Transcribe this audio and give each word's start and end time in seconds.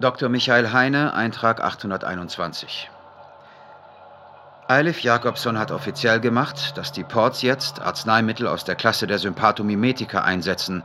Dr. 0.00 0.28
Michael 0.28 0.72
Heine, 0.72 1.14
Eintrag 1.14 1.62
821. 1.62 2.90
Eilif 4.66 5.00
Jakobson 5.00 5.56
hat 5.56 5.70
offiziell 5.70 6.18
gemacht, 6.18 6.76
dass 6.76 6.90
die 6.90 7.04
Ports 7.04 7.42
jetzt 7.42 7.80
Arzneimittel 7.80 8.48
aus 8.48 8.64
der 8.64 8.74
Klasse 8.74 9.06
der 9.06 9.20
Sympathomimetika 9.20 10.22
einsetzen 10.22 10.82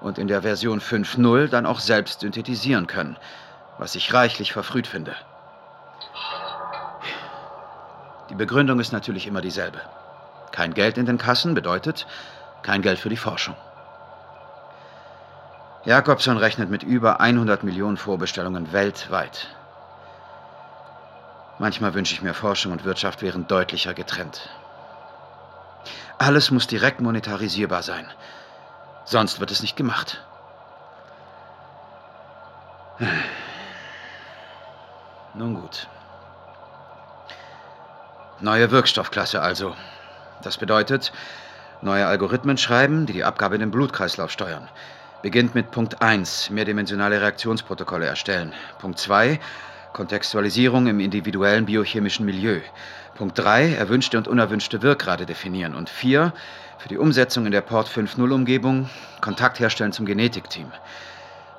und 0.00 0.18
in 0.18 0.26
der 0.26 0.42
Version 0.42 0.80
5.0 0.80 1.46
dann 1.48 1.66
auch 1.66 1.78
selbst 1.78 2.20
synthetisieren 2.20 2.88
können, 2.88 3.16
was 3.78 3.94
ich 3.94 4.12
reichlich 4.12 4.52
verfrüht 4.52 4.88
finde. 4.88 5.14
Die 8.28 8.34
Begründung 8.34 8.80
ist 8.80 8.92
natürlich 8.92 9.28
immer 9.28 9.40
dieselbe. 9.40 9.78
Kein 10.50 10.74
Geld 10.74 10.98
in 10.98 11.06
den 11.06 11.18
Kassen 11.18 11.54
bedeutet 11.54 12.06
kein 12.62 12.82
Geld 12.82 12.98
für 12.98 13.08
die 13.08 13.16
Forschung. 13.16 13.54
Jakobson 15.84 16.36
rechnet 16.36 16.70
mit 16.70 16.84
über 16.84 17.20
100 17.20 17.64
Millionen 17.64 17.96
Vorbestellungen 17.96 18.72
weltweit. 18.72 19.48
Manchmal 21.58 21.94
wünsche 21.94 22.14
ich 22.14 22.22
mir, 22.22 22.34
Forschung 22.34 22.70
und 22.70 22.84
Wirtschaft 22.84 23.20
wären 23.20 23.48
deutlicher 23.48 23.92
getrennt. 23.92 24.48
Alles 26.18 26.52
muss 26.52 26.68
direkt 26.68 27.00
monetarisierbar 27.00 27.82
sein. 27.82 28.08
Sonst 29.04 29.40
wird 29.40 29.50
es 29.50 29.60
nicht 29.60 29.76
gemacht. 29.76 30.24
Nun 35.34 35.54
gut. 35.54 35.88
Neue 38.38 38.70
Wirkstoffklasse 38.70 39.42
also. 39.42 39.74
Das 40.42 40.58
bedeutet, 40.58 41.12
neue 41.80 42.06
Algorithmen 42.06 42.56
schreiben, 42.56 43.06
die 43.06 43.14
die 43.14 43.24
Abgabe 43.24 43.56
in 43.56 43.60
den 43.60 43.72
Blutkreislauf 43.72 44.30
steuern. 44.30 44.68
Beginnt 45.22 45.54
mit 45.54 45.70
Punkt 45.70 46.02
1, 46.02 46.50
mehrdimensionale 46.50 47.20
Reaktionsprotokolle 47.20 48.06
erstellen. 48.06 48.52
Punkt 48.80 48.98
2, 48.98 49.38
Kontextualisierung 49.92 50.88
im 50.88 50.98
individuellen 50.98 51.64
biochemischen 51.64 52.26
Milieu. 52.26 52.58
Punkt 53.14 53.38
3, 53.38 53.74
erwünschte 53.74 54.18
und 54.18 54.26
unerwünschte 54.26 54.82
Wirkgrade 54.82 55.24
definieren. 55.24 55.76
Und 55.76 55.90
4, 55.90 56.32
für 56.78 56.88
die 56.88 56.98
Umsetzung 56.98 57.46
in 57.46 57.52
der 57.52 57.60
Port 57.60 57.88
5.0-Umgebung 57.88 58.90
Kontakt 59.20 59.60
herstellen 59.60 59.92
zum 59.92 60.06
Genetikteam. 60.06 60.72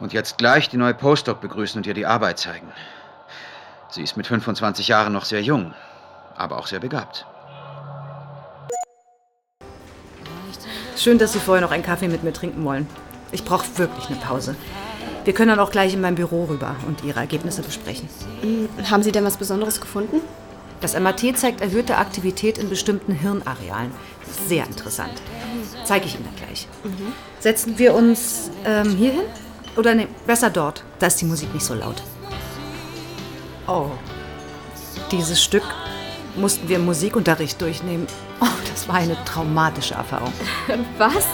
Und 0.01 0.11
jetzt 0.11 0.37
gleich 0.37 0.67
die 0.67 0.75
neue 0.75 0.93
Postdoc 0.93 1.39
begrüßen 1.39 1.77
und 1.77 1.87
ihr 1.87 1.93
die 1.93 2.05
Arbeit 2.05 2.39
zeigen. 2.39 2.67
Sie 3.87 4.03
ist 4.03 4.17
mit 4.17 4.27
25 4.27 4.89
Jahren 4.89 5.13
noch 5.13 5.23
sehr 5.23 5.41
jung, 5.41 5.73
aber 6.35 6.57
auch 6.57 6.67
sehr 6.67 6.81
begabt. 6.81 7.25
Schön, 10.97 11.17
dass 11.17 11.31
Sie 11.31 11.39
vorher 11.39 11.61
noch 11.61 11.71
einen 11.71 11.83
Kaffee 11.83 12.09
mit 12.09 12.23
mir 12.23 12.33
trinken 12.33 12.65
wollen. 12.65 12.87
Ich 13.33 13.43
brauche 13.43 13.65
wirklich 13.77 14.07
eine 14.07 14.17
Pause. 14.17 14.55
Wir 15.25 15.33
können 15.33 15.49
dann 15.49 15.59
auch 15.59 15.71
gleich 15.71 15.93
in 15.93 16.01
mein 16.01 16.15
Büro 16.15 16.45
rüber 16.45 16.75
und 16.87 17.03
Ihre 17.03 17.19
Ergebnisse 17.19 17.61
besprechen. 17.61 18.07
Hm, 18.41 18.69
haben 18.89 19.03
Sie 19.03 19.11
denn 19.11 19.25
was 19.25 19.37
Besonderes 19.37 19.81
gefunden? 19.81 20.21
Das 20.81 20.99
MRT 20.99 21.37
zeigt 21.37 21.61
erhöhte 21.61 21.97
Aktivität 21.97 22.57
in 22.57 22.69
bestimmten 22.69 23.13
Hirnarealen. 23.13 23.91
Sehr 24.47 24.65
interessant. 24.65 25.13
Zeige 25.85 26.05
ich 26.05 26.15
Ihnen 26.15 26.27
gleich. 26.35 26.67
Mhm. 26.83 27.13
Setzen 27.39 27.79
wir 27.79 27.93
uns 27.93 28.51
ähm, 28.65 28.95
hier 28.97 29.11
hin? 29.11 29.23
Oder 29.77 29.95
nee, 29.95 30.07
besser 30.27 30.49
dort. 30.49 30.83
Da 30.99 31.07
ist 31.07 31.21
die 31.21 31.25
Musik 31.25 31.53
nicht 31.53 31.65
so 31.65 31.73
laut. 31.73 32.03
Oh. 33.67 33.87
Dieses 35.11 35.41
Stück 35.41 35.63
mussten 36.35 36.67
wir 36.67 36.75
im 36.75 36.85
Musikunterricht 36.85 37.61
durchnehmen. 37.61 38.05
Oh, 38.41 38.47
das 38.69 38.87
war 38.87 38.95
eine 38.95 39.15
traumatische 39.23 39.93
Erfahrung. 39.93 40.33
Was? 40.97 41.25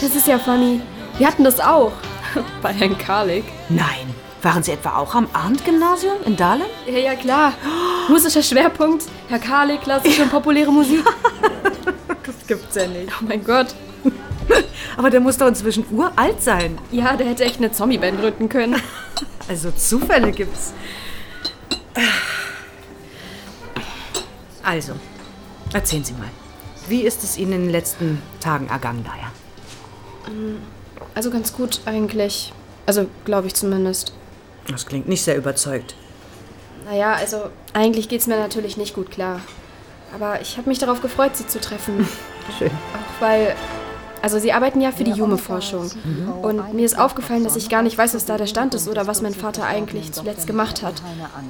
Das 0.00 0.14
ist 0.14 0.26
ja 0.26 0.38
funny. 0.38 0.80
Wir 1.18 1.26
hatten 1.26 1.44
das 1.44 1.60
auch. 1.60 1.92
Bei 2.62 2.72
Herrn 2.72 2.98
Karlik. 2.98 3.44
Nein. 3.68 4.14
Waren 4.42 4.62
Sie 4.62 4.70
etwa 4.72 4.96
auch 4.96 5.14
am 5.14 5.26
Arndt-Gymnasium 5.32 6.18
in 6.26 6.36
Dahlem? 6.36 6.66
Ja, 6.86 6.98
ja, 6.98 7.14
klar. 7.14 7.54
Musischer 8.08 8.42
Schwerpunkt. 8.42 9.04
Herr 9.28 9.38
Karlik, 9.38 9.80
klassische 9.80 10.22
und 10.22 10.30
populäre 10.30 10.70
Musik. 10.70 11.04
das 12.26 12.46
gibt's 12.46 12.76
ja 12.76 12.86
nicht. 12.86 13.10
Oh 13.20 13.24
mein 13.26 13.42
Gott. 13.42 13.74
Aber 14.96 15.10
der 15.10 15.20
muss 15.20 15.38
doch 15.38 15.48
inzwischen 15.48 15.86
uralt 15.90 16.42
sein. 16.42 16.78
Ja, 16.92 17.16
der 17.16 17.28
hätte 17.28 17.44
echt 17.44 17.56
eine 17.58 17.72
Zombie-Band 17.72 18.20
gründen 18.20 18.48
können. 18.48 18.80
Also 19.48 19.70
Zufälle 19.70 20.32
gibt's. 20.32 20.72
Also, 24.62 24.94
erzählen 25.72 26.02
Sie 26.02 26.12
mal. 26.14 26.28
Wie 26.88 27.02
ist 27.02 27.22
es 27.22 27.38
Ihnen 27.38 27.52
in 27.52 27.62
den 27.62 27.70
letzten 27.70 28.20
Tagen 28.40 28.68
ergangen, 28.68 29.04
daher? 29.04 29.30
Also 31.16 31.30
ganz 31.30 31.52
gut 31.52 31.80
eigentlich. 31.86 32.52
Also 32.84 33.06
glaube 33.24 33.48
ich 33.48 33.54
zumindest. 33.54 34.12
Das 34.68 34.86
klingt 34.86 35.08
nicht 35.08 35.22
sehr 35.22 35.36
überzeugt. 35.36 35.96
Naja, 36.84 37.14
also 37.14 37.50
eigentlich 37.72 38.08
geht 38.08 38.20
es 38.20 38.26
mir 38.26 38.38
natürlich 38.38 38.76
nicht 38.76 38.94
gut 38.94 39.10
klar. 39.10 39.40
Aber 40.14 40.40
ich 40.40 40.56
habe 40.58 40.68
mich 40.68 40.78
darauf 40.78 41.00
gefreut, 41.00 41.34
Sie 41.34 41.46
zu 41.46 41.60
treffen. 41.60 42.06
Schön. 42.58 42.68
Auch 42.68 43.20
weil 43.20 43.56
also 44.22 44.38
Sie 44.38 44.52
arbeiten 44.52 44.80
ja 44.80 44.92
für 44.92 45.04
die 45.04 45.12
Jume-Forschung. 45.12 45.90
Mhm. 46.04 46.32
Und 46.42 46.74
mir 46.74 46.84
ist 46.84 46.98
aufgefallen, 46.98 47.44
dass 47.44 47.54
ich 47.54 47.68
gar 47.68 47.82
nicht 47.82 47.96
weiß, 47.96 48.14
was 48.14 48.24
da 48.24 48.36
der 48.36 48.46
Stand 48.46 48.74
ist 48.74 48.88
oder 48.88 49.06
was 49.06 49.22
mein 49.22 49.34
Vater 49.34 49.64
eigentlich 49.64 50.12
zuletzt 50.12 50.46
gemacht 50.46 50.82
hat. 50.82 51.00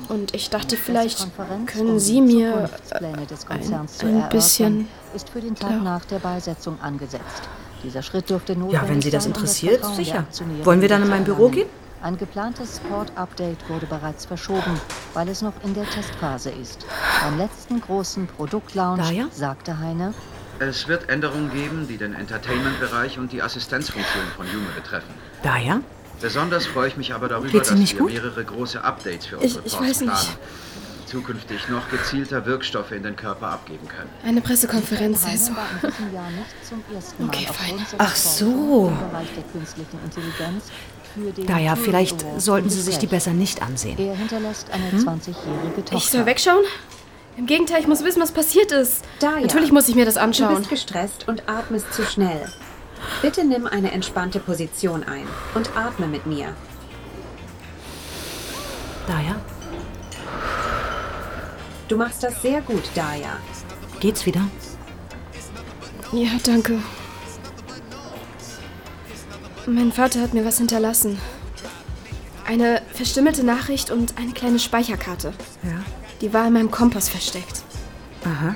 Und 0.08 0.34
ich 0.34 0.50
dachte, 0.50 0.76
vielleicht 0.76 1.26
können 1.66 1.98
Sie 1.98 2.20
mir 2.20 2.68
ein, 2.90 3.14
ein 3.14 4.28
bisschen... 4.28 4.88
ist 5.14 5.30
für 5.30 5.40
den 5.40 5.54
Tag 5.54 5.82
nach 5.82 6.04
der 6.04 6.18
Beisetzung 6.18 6.78
angesetzt. 6.80 7.48
Dieser 7.82 8.02
Schritt 8.02 8.30
dürfte 8.30 8.56
Ja, 8.70 8.88
wenn 8.88 9.00
Sie 9.00 9.10
das 9.10 9.26
interessiert, 9.26 9.84
sicher. 9.94 10.26
Wollen 10.64 10.80
wir 10.80 10.88
dann 10.88 11.02
in 11.02 11.08
mein 11.08 11.24
Büro 11.24 11.48
gehen? 11.48 11.68
Ein 12.02 12.18
geplantes 12.18 12.80
Port-Update 12.88 13.68
wurde 13.68 13.86
bereits 13.86 14.26
verschoben, 14.26 14.78
weil 15.14 15.28
es 15.28 15.42
noch 15.42 15.54
in 15.64 15.74
der 15.74 15.88
Testphase 15.88 16.50
ist. 16.50 16.84
Beim 17.22 17.38
letzten 17.38 17.80
großen 17.80 18.26
Produktlaunch 18.26 19.24
sagte 19.32 19.78
Heine, 19.78 20.14
es 20.58 20.88
wird 20.88 21.08
Änderungen 21.08 21.50
geben, 21.52 21.86
die 21.86 21.98
den 21.98 22.14
Entertainment-Bereich 22.14 23.18
und 23.18 23.30
die 23.32 23.42
Assistenzfunktion 23.42 24.24
von 24.36 24.46
Jume 24.46 24.68
betreffen. 24.74 25.12
Daher? 25.42 25.80
Besonders 26.20 26.64
freue 26.66 26.88
ich 26.88 26.96
mich 26.96 27.12
aber 27.12 27.28
darüber, 27.28 27.58
dass 27.58 27.76
wir 27.76 27.98
gut? 27.98 28.10
mehrere 28.10 28.42
große 28.42 28.82
Updates 28.82 29.26
für 29.26 29.38
unsere 29.38 29.66
ich, 29.66 29.72
ich 29.74 29.80
weiß 29.80 29.98
planen. 29.98 30.28
Zukünftig 31.06 31.68
noch 31.68 31.88
gezielter 31.88 32.44
Wirkstoffe 32.46 32.90
in 32.90 33.04
den 33.04 33.14
Körper 33.16 33.48
abgeben 33.48 33.86
können. 33.88 34.10
Eine 34.24 34.40
Pressekonferenz, 34.40 35.24
also. 35.24 35.52
Okay, 37.22 37.46
fein. 37.46 37.86
Ach 37.98 38.16
so. 38.16 38.92
Daher, 41.46 41.76
vielleicht 41.76 42.24
sollten 42.38 42.68
Sie 42.68 42.82
sich 42.82 42.98
die 42.98 43.06
besser 43.06 43.32
nicht 43.32 43.62
ansehen. 43.62 43.96
Hinterlässt 43.96 44.70
eine 44.70 44.90
20-jährige 44.90 45.84
Tochter. 45.84 45.96
Ich 45.96 46.10
soll 46.10 46.26
wegschauen? 46.26 46.64
Im 47.36 47.46
Gegenteil, 47.46 47.80
ich 47.80 47.86
muss 47.86 48.02
wissen, 48.02 48.20
was 48.20 48.32
passiert 48.32 48.72
ist. 48.72 49.04
Da, 49.20 49.38
Natürlich 49.38 49.70
muss 49.70 49.88
ich 49.88 49.94
mir 49.94 50.06
das 50.06 50.16
anschauen. 50.16 50.54
Du 50.54 50.56
bist 50.56 50.70
gestresst 50.70 51.28
und 51.28 51.48
atmest 51.48 51.92
zu 51.92 52.02
schnell. 52.02 52.50
Bitte 53.22 53.44
nimm 53.44 53.66
eine 53.66 53.92
entspannte 53.92 54.40
Position 54.40 55.04
ein 55.04 55.26
und 55.54 55.70
atme 55.76 56.06
mit 56.06 56.26
mir. 56.26 56.54
Daya? 59.06 59.36
Du 61.88 61.96
machst 61.96 62.22
das 62.22 62.42
sehr 62.42 62.60
gut, 62.62 62.82
Daya. 62.94 63.38
Geht's 64.00 64.26
wieder? 64.26 64.40
Ja, 66.12 66.30
danke. 66.44 66.78
Mein 69.66 69.92
Vater 69.92 70.20
hat 70.20 70.34
mir 70.34 70.44
was 70.44 70.58
hinterlassen. 70.58 71.18
Eine 72.44 72.82
verstimmelte 72.92 73.44
Nachricht 73.44 73.90
und 73.90 74.16
eine 74.18 74.32
kleine 74.32 74.58
Speicherkarte. 74.58 75.32
Ja. 75.62 75.82
Die 76.20 76.32
war 76.32 76.46
in 76.46 76.52
meinem 76.52 76.70
Kompass 76.70 77.08
versteckt. 77.08 77.62
Aha. 78.24 78.54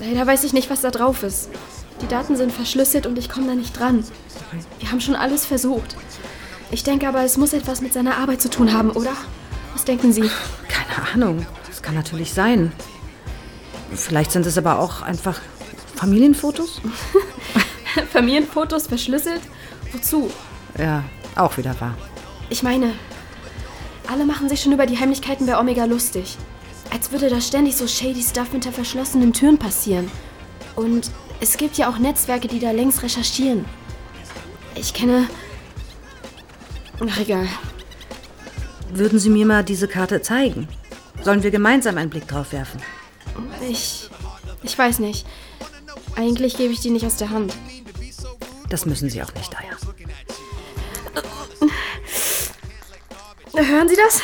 Leider 0.00 0.26
weiß 0.26 0.44
ich 0.44 0.52
nicht, 0.52 0.70
was 0.70 0.80
da 0.80 0.90
drauf 0.90 1.22
ist. 1.22 1.50
Die 2.02 2.08
Daten 2.08 2.36
sind 2.36 2.52
verschlüsselt 2.52 3.06
und 3.06 3.18
ich 3.18 3.28
komme 3.28 3.48
da 3.48 3.54
nicht 3.54 3.78
dran. 3.78 4.04
Wir 4.78 4.90
haben 4.90 5.00
schon 5.00 5.16
alles 5.16 5.44
versucht. 5.44 5.96
Ich 6.70 6.84
denke 6.84 7.08
aber, 7.08 7.22
es 7.24 7.36
muss 7.36 7.52
etwas 7.52 7.80
mit 7.80 7.92
seiner 7.92 8.18
Arbeit 8.18 8.42
zu 8.42 8.50
tun 8.50 8.72
haben, 8.72 8.90
oder? 8.90 9.12
Was 9.72 9.84
denken 9.84 10.12
Sie? 10.12 10.30
Keine 10.68 11.08
Ahnung. 11.14 11.46
Das 11.88 11.94
kann 11.94 12.02
natürlich 12.02 12.34
sein. 12.34 12.70
Vielleicht 13.94 14.32
sind 14.32 14.44
es 14.44 14.58
aber 14.58 14.78
auch 14.78 15.00
einfach 15.00 15.40
Familienfotos? 15.94 16.82
Familienfotos 18.12 18.88
verschlüsselt? 18.88 19.40
Wozu? 19.92 20.30
Ja, 20.76 21.02
auch 21.34 21.56
wieder 21.56 21.80
wahr. 21.80 21.96
Ich 22.50 22.62
meine, 22.62 22.92
alle 24.06 24.26
machen 24.26 24.50
sich 24.50 24.60
schon 24.60 24.72
über 24.72 24.84
die 24.84 24.98
Heimlichkeiten 24.98 25.46
bei 25.46 25.58
Omega 25.58 25.86
lustig. 25.86 26.36
Als 26.92 27.10
würde 27.10 27.30
da 27.30 27.40
ständig 27.40 27.74
so 27.74 27.86
shady 27.86 28.22
Stuff 28.22 28.50
hinter 28.50 28.70
verschlossenen 28.70 29.32
Türen 29.32 29.56
passieren. 29.56 30.10
Und 30.76 31.10
es 31.40 31.56
gibt 31.56 31.78
ja 31.78 31.88
auch 31.88 31.96
Netzwerke, 31.96 32.48
die 32.48 32.60
da 32.60 32.70
längst 32.70 33.02
recherchieren. 33.02 33.64
Ich 34.74 34.92
kenne. 34.92 35.26
Ach, 37.00 37.18
egal. 37.18 37.48
Würden 38.92 39.18
Sie 39.18 39.30
mir 39.30 39.46
mal 39.46 39.64
diese 39.64 39.88
Karte 39.88 40.20
zeigen? 40.20 40.68
Sollen 41.22 41.42
wir 41.42 41.50
gemeinsam 41.50 41.98
einen 41.98 42.10
Blick 42.10 42.26
drauf 42.28 42.52
werfen? 42.52 42.80
Ich. 43.68 44.08
Ich 44.62 44.76
weiß 44.78 44.98
nicht. 44.98 45.26
Eigentlich 46.16 46.56
gebe 46.56 46.72
ich 46.72 46.80
die 46.80 46.90
nicht 46.90 47.06
aus 47.06 47.16
der 47.16 47.30
Hand. 47.30 47.54
Das 48.68 48.86
müssen 48.86 49.08
Sie 49.08 49.22
auch 49.22 49.32
nicht, 49.34 49.54
Aya. 49.56 49.76
Hören 53.54 53.88
Sie 53.88 53.96
das? 53.96 54.20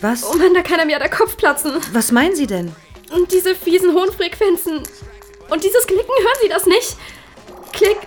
Was? 0.00 0.24
Oh 0.24 0.34
Mann, 0.34 0.54
da 0.54 0.62
kann 0.62 0.78
er 0.78 0.86
mir 0.86 0.98
der 0.98 1.10
Kopf 1.10 1.36
platzen. 1.36 1.72
Was 1.92 2.12
meinen 2.12 2.36
Sie 2.36 2.46
denn? 2.46 2.74
Und 3.12 3.32
diese 3.32 3.54
fiesen 3.54 3.92
hohen 3.92 4.12
Frequenzen. 4.12 4.82
Und 5.48 5.64
dieses 5.64 5.86
Klicken, 5.86 6.04
hören 6.06 6.38
Sie 6.42 6.48
das 6.48 6.66
nicht? 6.66 6.96
Klick, 7.72 7.98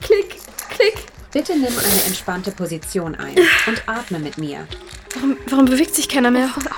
klick, 0.00 0.36
klick. 0.70 0.94
Bitte 1.32 1.52
nimm 1.52 1.76
eine 1.78 2.02
entspannte 2.06 2.50
Position 2.50 3.14
ein 3.14 3.36
und 3.66 3.82
atme 3.86 4.18
mit 4.18 4.38
mir. 4.38 4.66
Warum, 5.14 5.36
warum 5.48 5.64
bewegt 5.64 5.94
sich 5.94 6.08
keiner 6.08 6.30
mehr? 6.30 6.50
Bitte 6.54 6.70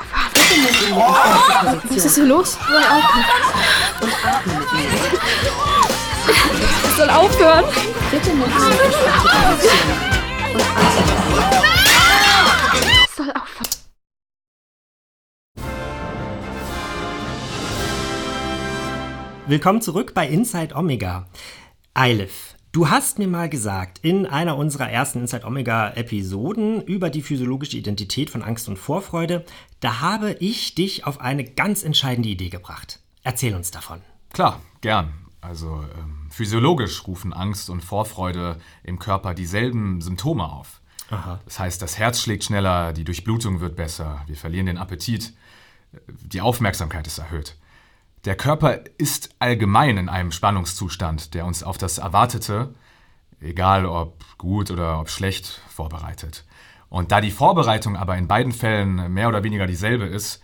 nimm 0.57 0.95
eine 0.95 1.35
entspannte 1.35 1.89
Position 1.89 1.97
Was 1.97 2.05
ist 2.05 2.15
hier 2.15 2.25
los? 2.27 2.59
und 4.01 4.13
atme 4.25 4.53
mit 4.55 4.73
mir. 4.73 4.89
Das 6.83 6.97
soll 6.97 7.11
aufhören. 7.11 7.65
Bitte 8.11 8.31
atme 8.31 8.47
mit 8.47 8.49
aufhören. 8.49 9.93
Willkommen 19.47 19.83
zurück 19.83 20.15
bei 20.15 20.27
Inside 20.29 20.75
Omega. 20.75 21.27
Eilif, 21.95 22.55
du 22.73 22.89
hast 22.89 23.19
mir 23.19 23.29
mal 23.29 23.49
gesagt, 23.49 24.01
in 24.03 24.27
einer 24.27 24.57
unserer 24.57 24.91
ersten 24.91 25.21
Inside 25.21 25.47
Omega 25.47 25.91
Episoden 25.91 26.83
über 26.83 27.11
die 27.11 27.23
physiologische 27.23 27.77
Identität 27.77 28.31
von 28.31 28.43
Angst 28.43 28.69
und 28.69 28.79
Vorfreude, 28.79 29.45
da 29.81 30.01
habe 30.01 30.33
ich 30.41 30.75
dich 30.75 31.07
auf 31.07 31.21
eine 31.21 31.45
ganz 31.45 31.85
entscheidende 31.85 32.31
Idee 32.31 32.49
gebracht. 32.49 32.99
Erzähl 33.23 33.55
uns 33.55 33.71
davon. 33.71 34.01
Klar, 34.33 34.61
gern. 34.81 35.13
Also 35.41 35.85
ähm, 35.99 36.29
physiologisch 36.31 37.07
rufen 37.07 37.33
Angst 37.33 37.69
und 37.69 37.83
Vorfreude 37.83 38.59
im 38.85 38.99
Körper 38.99 39.35
dieselben 39.35 40.01
Symptome 40.01 40.45
auf. 40.45 40.81
Aha. 41.11 41.41
Das 41.45 41.59
heißt, 41.59 41.83
das 41.83 41.99
Herz 41.99 42.21
schlägt 42.21 42.45
schneller, 42.45 42.93
die 42.93 43.05
Durchblutung 43.05 43.61
wird 43.61 43.77
besser, 43.77 44.23
wir 44.27 44.37
verlieren 44.37 44.67
den 44.67 44.79
Appetit, 44.79 45.35
äh, 45.93 45.99
die 46.07 46.41
Aufmerksamkeit 46.41 47.07
ist 47.07 47.19
erhöht. 47.19 47.57
Der 48.25 48.37
Körper 48.37 48.81
ist 48.99 49.35
allgemein 49.41 49.99
in 49.99 50.09
einem 50.09 50.31
Spannungszustand, 50.31 51.35
der 51.35 51.45
uns 51.45 51.63
auf 51.63 51.77
das 51.77 51.99
Erwartete, 51.99 52.75
egal 53.41 53.85
ob 53.85 54.25
gut 54.39 54.71
oder 54.71 55.01
ob 55.01 55.11
schlecht, 55.11 55.61
vorbereitet. 55.69 56.45
Und 56.89 57.11
da 57.11 57.21
die 57.21 57.31
Vorbereitung 57.31 57.97
aber 57.97 58.17
in 58.17 58.29
beiden 58.29 58.53
Fällen 58.53 59.13
mehr 59.13 59.29
oder 59.29 59.43
weniger 59.43 59.67
dieselbe 59.67 60.05
ist, 60.05 60.43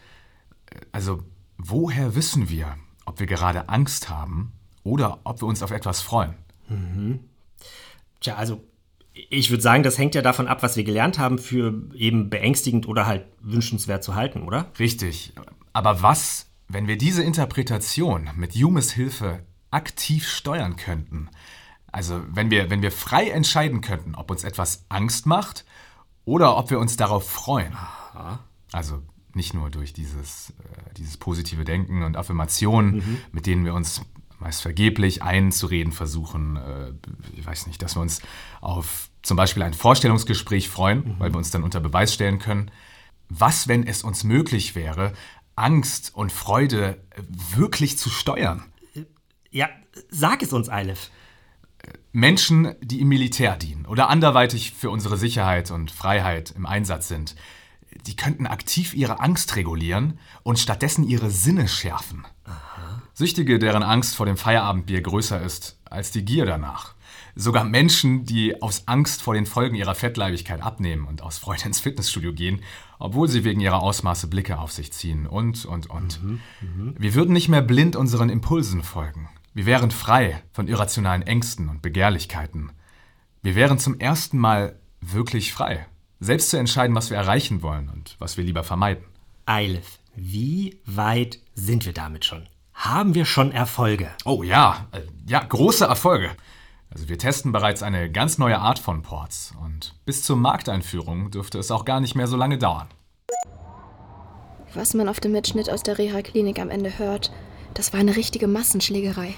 äh, 0.70 0.80
also 0.92 1.22
woher 1.56 2.14
wissen 2.14 2.48
wir, 2.48 2.76
ob 3.04 3.20
wir 3.20 3.26
gerade 3.26 3.69
Angst 3.69 4.08
haben 4.08 4.52
oder 4.82 5.20
ob 5.25 5.40
wir 5.40 5.46
uns 5.46 5.62
auf 5.62 5.70
etwas 5.70 6.00
freuen? 6.00 6.34
Tja, 8.20 8.36
also 8.36 8.62
ich 9.12 9.50
würde 9.50 9.62
sagen, 9.62 9.82
das 9.82 9.98
hängt 9.98 10.14
ja 10.14 10.22
davon 10.22 10.48
ab, 10.48 10.62
was 10.62 10.76
wir 10.76 10.84
gelernt 10.84 11.19
haben, 11.19 11.38
für 11.38 11.75
eben 11.94 12.30
beängstigend 12.30 12.88
oder 12.88 13.06
halt 13.06 13.26
wünschenswert 13.40 14.02
zu 14.02 14.14
halten, 14.14 14.42
oder? 14.42 14.70
Richtig. 14.78 15.32
Aber 15.72 16.02
was, 16.02 16.47
wenn 16.68 16.86
wir 16.86 16.98
diese 16.98 17.22
Interpretation 17.22 18.30
mit 18.36 18.54
Humes 18.54 18.92
Hilfe 18.92 19.44
aktiv 19.70 20.28
steuern 20.28 20.76
könnten? 20.76 21.28
Also 21.90 22.22
wenn 22.28 22.50
wir, 22.50 22.70
wenn 22.70 22.82
wir 22.82 22.92
frei 22.92 23.30
entscheiden 23.30 23.80
könnten, 23.80 24.14
ob 24.14 24.30
uns 24.30 24.44
etwas 24.44 24.84
Angst 24.88 25.26
macht 25.26 25.64
oder 26.24 26.56
ob 26.56 26.70
wir 26.70 26.78
uns 26.78 26.96
darauf 26.96 27.28
freuen. 27.28 27.72
Also 28.72 29.02
nicht 29.34 29.54
nur 29.54 29.70
durch 29.70 29.92
dieses, 29.94 30.50
äh, 30.50 30.94
dieses 30.96 31.16
positive 31.16 31.64
Denken 31.64 32.02
und 32.02 32.16
Affirmationen, 32.16 33.20
mit 33.32 33.46
denen 33.46 33.64
wir 33.64 33.72
uns 33.72 34.02
meist 34.38 34.62
vergeblich 34.62 35.22
einzureden 35.22 35.92
versuchen. 35.92 36.56
Äh, 36.56 36.92
ich 37.36 37.46
weiß 37.46 37.66
nicht, 37.66 37.82
dass 37.82 37.96
wir 37.96 38.02
uns 38.02 38.20
auf 38.60 39.10
zum 39.22 39.36
Beispiel 39.36 39.62
ein 39.62 39.74
Vorstellungsgespräch 39.74 40.68
freuen, 40.68 41.16
weil 41.18 41.32
wir 41.32 41.38
uns 41.38 41.50
dann 41.50 41.62
unter 41.62 41.80
Beweis 41.80 42.14
stellen 42.14 42.38
können. 42.38 42.70
Was, 43.28 43.68
wenn 43.68 43.86
es 43.86 44.02
uns 44.02 44.24
möglich 44.24 44.74
wäre, 44.74 45.12
Angst 45.58 46.12
und 46.14 46.32
Freude 46.32 47.02
äh, 47.10 47.22
wirklich 47.56 47.99
zu 47.99 48.10
steuern? 48.10 48.64
Ja, 49.50 49.69
sag 50.10 50.43
es 50.43 50.52
uns, 50.52 50.69
Eilif. 50.69 51.10
Menschen, 52.12 52.75
die 52.81 53.00
im 53.00 53.08
Militär 53.08 53.56
dienen 53.56 53.87
oder 53.87 54.08
anderweitig 54.08 54.72
für 54.72 54.90
unsere 54.90 55.16
Sicherheit 55.16 55.70
und 55.70 55.90
Freiheit 55.90 56.50
im 56.50 56.66
Einsatz 56.66 57.08
sind, 57.08 57.37
die 58.06 58.16
könnten 58.16 58.46
aktiv 58.46 58.94
ihre 58.94 59.20
Angst 59.20 59.56
regulieren 59.56 60.19
und 60.43 60.58
stattdessen 60.58 61.05
ihre 61.05 61.31
Sinne 61.31 61.69
schärfen. 61.69 62.26
Süchtige, 63.14 63.58
deren 63.58 63.82
Angst 63.82 64.16
vor 64.16 64.26
dem 64.26 64.37
Feierabendbier 64.37 65.02
größer 65.02 65.40
ist 65.40 65.81
als 65.84 66.11
die 66.11 66.25
Gier 66.25 66.46
danach. 66.46 66.94
Sogar 67.40 67.62
Menschen, 67.62 68.25
die 68.25 68.61
aus 68.61 68.88
Angst 68.88 69.23
vor 69.23 69.32
den 69.32 69.46
Folgen 69.46 69.76
ihrer 69.76 69.94
Fettleibigkeit 69.94 70.61
abnehmen 70.61 71.06
und 71.06 71.23
aus 71.23 71.38
Freude 71.38 71.67
ins 71.67 71.79
Fitnessstudio 71.79 72.32
gehen, 72.32 72.62
obwohl 72.99 73.29
sie 73.29 73.44
wegen 73.44 73.61
ihrer 73.61 73.81
Ausmaße 73.81 74.26
Blicke 74.26 74.58
auf 74.58 74.73
sich 74.73 74.93
ziehen 74.93 75.25
und, 75.25 75.64
und, 75.64 75.88
und. 75.88 76.19
Wir 76.99 77.14
würden 77.14 77.32
nicht 77.32 77.49
mehr 77.49 77.62
blind 77.62 77.94
unseren 77.94 78.29
Impulsen 78.29 78.82
folgen. 78.82 79.29
Wir 79.55 79.67
wären 79.67 79.93
frei 79.93 80.43
von 80.52 80.67
irrationalen 80.67 81.23
Ängsten 81.23 81.69
und 81.69 81.81
Begehrlichkeiten. 81.81 82.73
Wir 83.40 83.55
wären 83.55 83.79
zum 83.79 84.00
ersten 84.00 84.37
Mal 84.37 84.75
wirklich 85.00 85.52
frei, 85.52 85.87
selbst 86.19 86.50
zu 86.50 86.56
entscheiden, 86.56 86.96
was 86.96 87.11
wir 87.11 87.19
erreichen 87.19 87.62
wollen 87.62 87.88
und 87.88 88.17
was 88.19 88.37
wir 88.37 88.43
lieber 88.43 88.64
vermeiden. 88.64 89.05
Eilif, 89.46 90.00
wie 90.17 90.81
weit 90.87 91.38
sind 91.55 91.87
wir 91.87 91.93
damit 91.93 92.25
schon? 92.25 92.49
Haben 92.75 93.14
wir 93.14 93.26
schon 93.26 93.52
Erfolge? 93.52 94.11
Oh 94.25 94.43
ja, 94.43 94.88
äh, 94.90 95.02
ja, 95.29 95.38
große 95.38 95.85
Erfolge. 95.85 96.31
Also 96.90 97.08
wir 97.08 97.19
testen 97.19 97.52
bereits 97.52 97.82
eine 97.82 98.11
ganz 98.11 98.38
neue 98.38 98.58
Art 98.58 98.79
von 98.79 99.02
Ports 99.02 99.52
und 99.62 99.94
bis 100.05 100.23
zur 100.23 100.37
Markteinführung 100.37 101.31
dürfte 101.31 101.58
es 101.58 101.70
auch 101.70 101.85
gar 101.85 102.00
nicht 102.00 102.14
mehr 102.14 102.26
so 102.26 102.37
lange 102.37 102.58
dauern. 102.58 102.88
Was 104.75 104.94
man 104.94 105.08
auf 105.08 105.20
dem 105.20 105.32
Mitschnitt 105.32 105.70
aus 105.70 105.82
der 105.82 105.99
Reha-Klinik 105.99 106.58
am 106.58 106.70
Ende 106.70 106.99
hört, 106.99 107.32
das 107.75 107.93
war 107.93 108.00
eine 108.00 108.17
richtige 108.17 108.49
Massenschlägerei. 108.49 109.35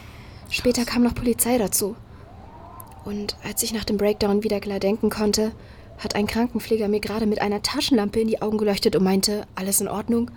Später 0.48 0.84
kam 0.84 1.02
noch 1.02 1.14
Polizei 1.14 1.58
dazu. 1.58 1.96
Und 3.04 3.36
als 3.44 3.62
ich 3.62 3.72
nach 3.72 3.84
dem 3.84 3.96
Breakdown 3.96 4.42
wieder 4.42 4.60
klar 4.60 4.80
denken 4.80 5.10
konnte, 5.10 5.52
hat 5.98 6.14
ein 6.14 6.26
Krankenpfleger 6.26 6.88
mir 6.88 7.00
gerade 7.00 7.26
mit 7.26 7.40
einer 7.40 7.62
Taschenlampe 7.62 8.20
in 8.20 8.28
die 8.28 8.42
Augen 8.42 8.58
geleuchtet 8.58 8.96
und 8.96 9.04
meinte, 9.04 9.46
alles 9.54 9.80
in 9.80 9.88
Ordnung? 9.88 10.30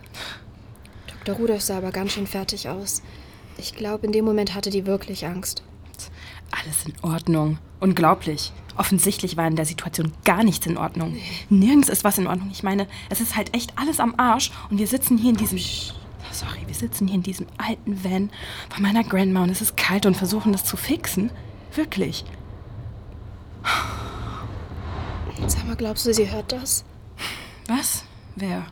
Dr. 1.08 1.36
Rudolph 1.36 1.62
sah 1.62 1.78
aber 1.78 1.92
ganz 1.92 2.14
schön 2.14 2.28
fertig 2.28 2.70
aus. 2.70 3.02
Ich 3.58 3.76
glaube, 3.76 4.06
in 4.06 4.12
dem 4.12 4.26
Moment 4.26 4.54
hatte 4.54 4.70
die 4.70 4.86
wirklich 4.86 5.26
Angst. 5.26 5.64
Alles 6.60 6.86
in 6.86 6.94
Ordnung. 7.02 7.58
Unglaublich. 7.80 8.52
Offensichtlich 8.78 9.38
war 9.38 9.48
in 9.48 9.56
der 9.56 9.66
Situation 9.66 10.14
gar 10.24 10.44
nichts 10.44 10.66
in 10.66 10.78
Ordnung. 10.78 11.18
Nirgends 11.50 11.90
ist 11.90 12.04
was 12.04 12.18
in 12.18 12.28
Ordnung. 12.28 12.50
Ich 12.52 12.64
meine, 12.64 12.88
es 13.10 13.22
ist 13.22 13.36
halt 13.36 13.54
echt 13.56 13.78
alles 13.78 14.00
am 14.00 14.16
Arsch 14.18 14.52
und 14.70 14.78
wir 14.78 14.88
sitzen 14.88 15.18
hier 15.18 15.32
in 15.32 15.38
diesem. 15.38 15.58
Sorry, 16.32 16.62
wir 16.66 16.76
sitzen 16.76 17.08
hier 17.08 17.16
in 17.16 17.24
diesem 17.24 17.48
alten 17.58 18.04
Van 18.04 18.30
von 18.70 18.84
meiner 18.84 19.04
Grandma 19.04 19.44
und 19.44 19.50
es 19.50 19.62
ist 19.62 19.78
kalt 19.78 20.06
und 20.06 20.16
versuchen 20.16 20.52
das 20.52 20.66
zu 20.66 20.78
fixen. 20.78 21.32
Wirklich. 21.76 22.24
Sag 25.48 25.68
mal, 25.68 25.76
glaubst 25.76 26.06
du, 26.06 26.14
sie 26.14 26.32
hört 26.32 26.52
das? 26.52 26.84
Was? 27.68 28.04
Wer? 28.36 28.66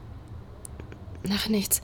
Nach 1.23 1.49
nichts. 1.49 1.81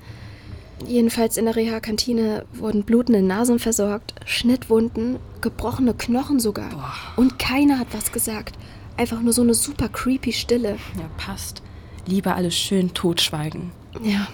Jedenfalls 0.86 1.38
in 1.38 1.46
der 1.46 1.56
Reha-Kantine 1.56 2.46
wurden 2.54 2.84
blutende 2.84 3.22
Nasen 3.22 3.60
versorgt, 3.60 4.14
Schnittwunden, 4.26 5.18
gebrochene 5.42 5.94
Knochen 5.94 6.40
sogar. 6.40 6.70
Und 7.16 7.40
keiner 7.40 7.80
hat 7.80 7.88
was 7.92 8.12
gesagt. 8.12 8.58
Einfach 8.98 9.22
nur 9.22 9.34
so 9.34 9.42
eine 9.42 9.54
super 9.54 9.90
creepy 9.90 10.34
Stille. 10.34 10.78
Ja, 10.98 11.10
passt. 11.18 11.62
Lieber 12.06 12.36
alles 12.36 12.56
schön 12.56 12.94
totschweigen. 12.94 13.72
Ja. 14.02 14.28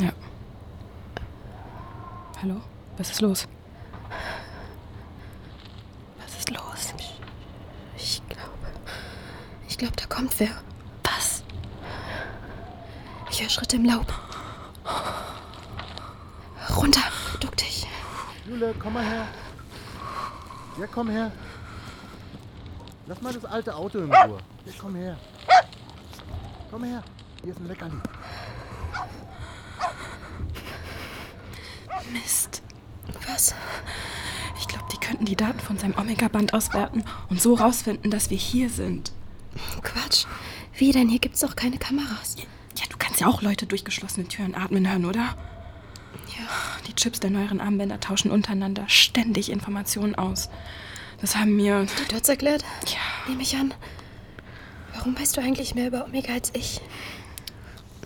Ja. 0.00 0.12
Hallo? 2.42 2.60
Was 2.96 3.10
ist 3.10 3.20
los? 3.20 3.46
Was 6.24 6.38
ist 6.38 6.50
los? 6.50 6.94
Ich 7.96 8.22
glaube. 8.28 8.48
Ich 9.68 9.78
glaube, 9.78 9.94
da 9.96 10.06
kommt 10.06 10.38
wer. 10.40 10.50
Was? 11.04 11.42
Ich 13.30 13.40
höre 13.42 13.50
Schritte 13.50 13.76
im 13.76 13.84
Laub. 13.84 14.12
Runter, 16.76 17.02
duck 17.40 17.56
dich. 17.56 17.71
Jule, 18.46 18.74
komm 18.78 18.94
mal 18.94 19.04
her. 19.04 19.28
Ja, 20.78 20.86
komm 20.86 21.10
her. 21.10 21.30
Lass 23.06 23.20
mal 23.20 23.32
das 23.32 23.44
alte 23.44 23.74
Auto 23.74 23.98
in 23.98 24.12
Ruhe. 24.12 24.38
Ja, 24.64 24.72
komm 24.78 24.94
her. 24.96 25.16
Komm 26.70 26.84
her. 26.84 27.02
Hier 27.42 27.52
ist 27.52 27.60
ein 27.60 27.68
Leckerli. 27.68 27.96
Mist. 32.12 32.62
Was? 33.28 33.54
Ich 34.58 34.66
glaube, 34.66 34.84
die 34.92 34.98
könnten 34.98 35.24
die 35.24 35.36
Daten 35.36 35.60
von 35.60 35.78
seinem 35.78 35.96
Omega-Band 35.96 36.52
auswerten 36.54 37.04
und 37.30 37.40
so 37.40 37.54
rausfinden, 37.54 38.10
dass 38.10 38.30
wir 38.30 38.36
hier 38.36 38.68
sind. 38.70 39.12
Quatsch. 39.82 40.26
Wie 40.74 40.92
denn? 40.92 41.08
Hier 41.08 41.18
gibt's 41.18 41.40
doch 41.40 41.54
keine 41.54 41.78
Kameras. 41.78 42.36
Ja, 42.76 42.84
du 42.88 42.96
kannst 42.98 43.20
ja 43.20 43.28
auch 43.28 43.42
Leute 43.42 43.66
durch 43.66 43.84
geschlossene 43.84 44.26
Türen 44.26 44.54
atmen 44.54 44.88
hören, 44.88 45.04
oder? 45.04 45.36
Die 46.92 46.96
Chips 46.96 47.20
der 47.20 47.30
neueren 47.30 47.62
Armbänder 47.62 48.00
tauschen 48.00 48.30
untereinander 48.30 48.84
ständig 48.86 49.50
Informationen 49.50 50.14
aus. 50.14 50.50
Das 51.22 51.36
haben 51.36 51.56
mir. 51.56 51.86
Die 51.86 52.14
Dots 52.14 52.28
erklärt? 52.28 52.64
Ja. 52.86 53.30
Nehme 53.30 53.42
ich 53.42 53.56
an. 53.56 53.72
Warum 54.94 55.18
weißt 55.18 55.36
du 55.36 55.40
eigentlich 55.40 55.74
mehr 55.74 55.86
über 55.86 56.04
Omega 56.04 56.34
als 56.34 56.50
ich? 56.52 56.82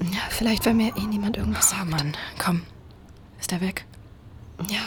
Ja, 0.00 0.21
vielleicht, 0.31 0.64
weil 0.66 0.75
mir 0.75 0.97
eh 0.97 1.07
niemand 1.07 1.37
irgendwas 1.37 1.71
sagt. 1.71 1.83
Oh 1.85 1.90
Mann, 1.90 2.16
komm. 2.38 2.62
Ist 3.40 3.50
er 3.50 3.61
weg? 3.61 3.85
Ja. 4.71 4.78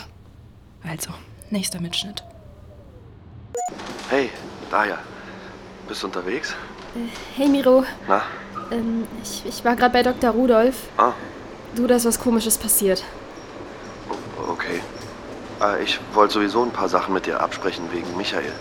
Also, 0.90 1.12
nächster 1.50 1.82
Mitschnitt. 1.82 2.24
Hey, 4.10 4.30
Daya. 4.72 4.98
Bist 5.90 6.04
du 6.04 6.08
unterwegs? 6.08 6.56
Äh, 6.96 7.10
hey, 7.36 7.50
Miro. 7.50 7.84
Na? 8.08 8.22
Ähm, 8.72 9.06
ich, 9.22 9.46
ich 9.46 9.66
war 9.66 9.76
gerade 9.76 9.92
bei 9.92 10.04
Dr. 10.04 10.30
Rudolf. 10.30 10.88
Ah. 10.96 11.14
Du, 11.76 11.86
da 11.86 11.96
ist 11.96 12.06
was 12.06 12.18
Komisches 12.18 12.58
passiert. 12.58 13.04
Äh, 15.62 15.84
ich 15.84 16.00
wollte 16.14 16.34
sowieso 16.36 16.64
ein 16.64 16.72
paar 16.72 16.90
Sachen 16.90 17.14
mit 17.14 17.26
dir 17.26 17.40
absprechen 17.42 17.86
wegen 17.92 18.16
Michael. 18.18 18.52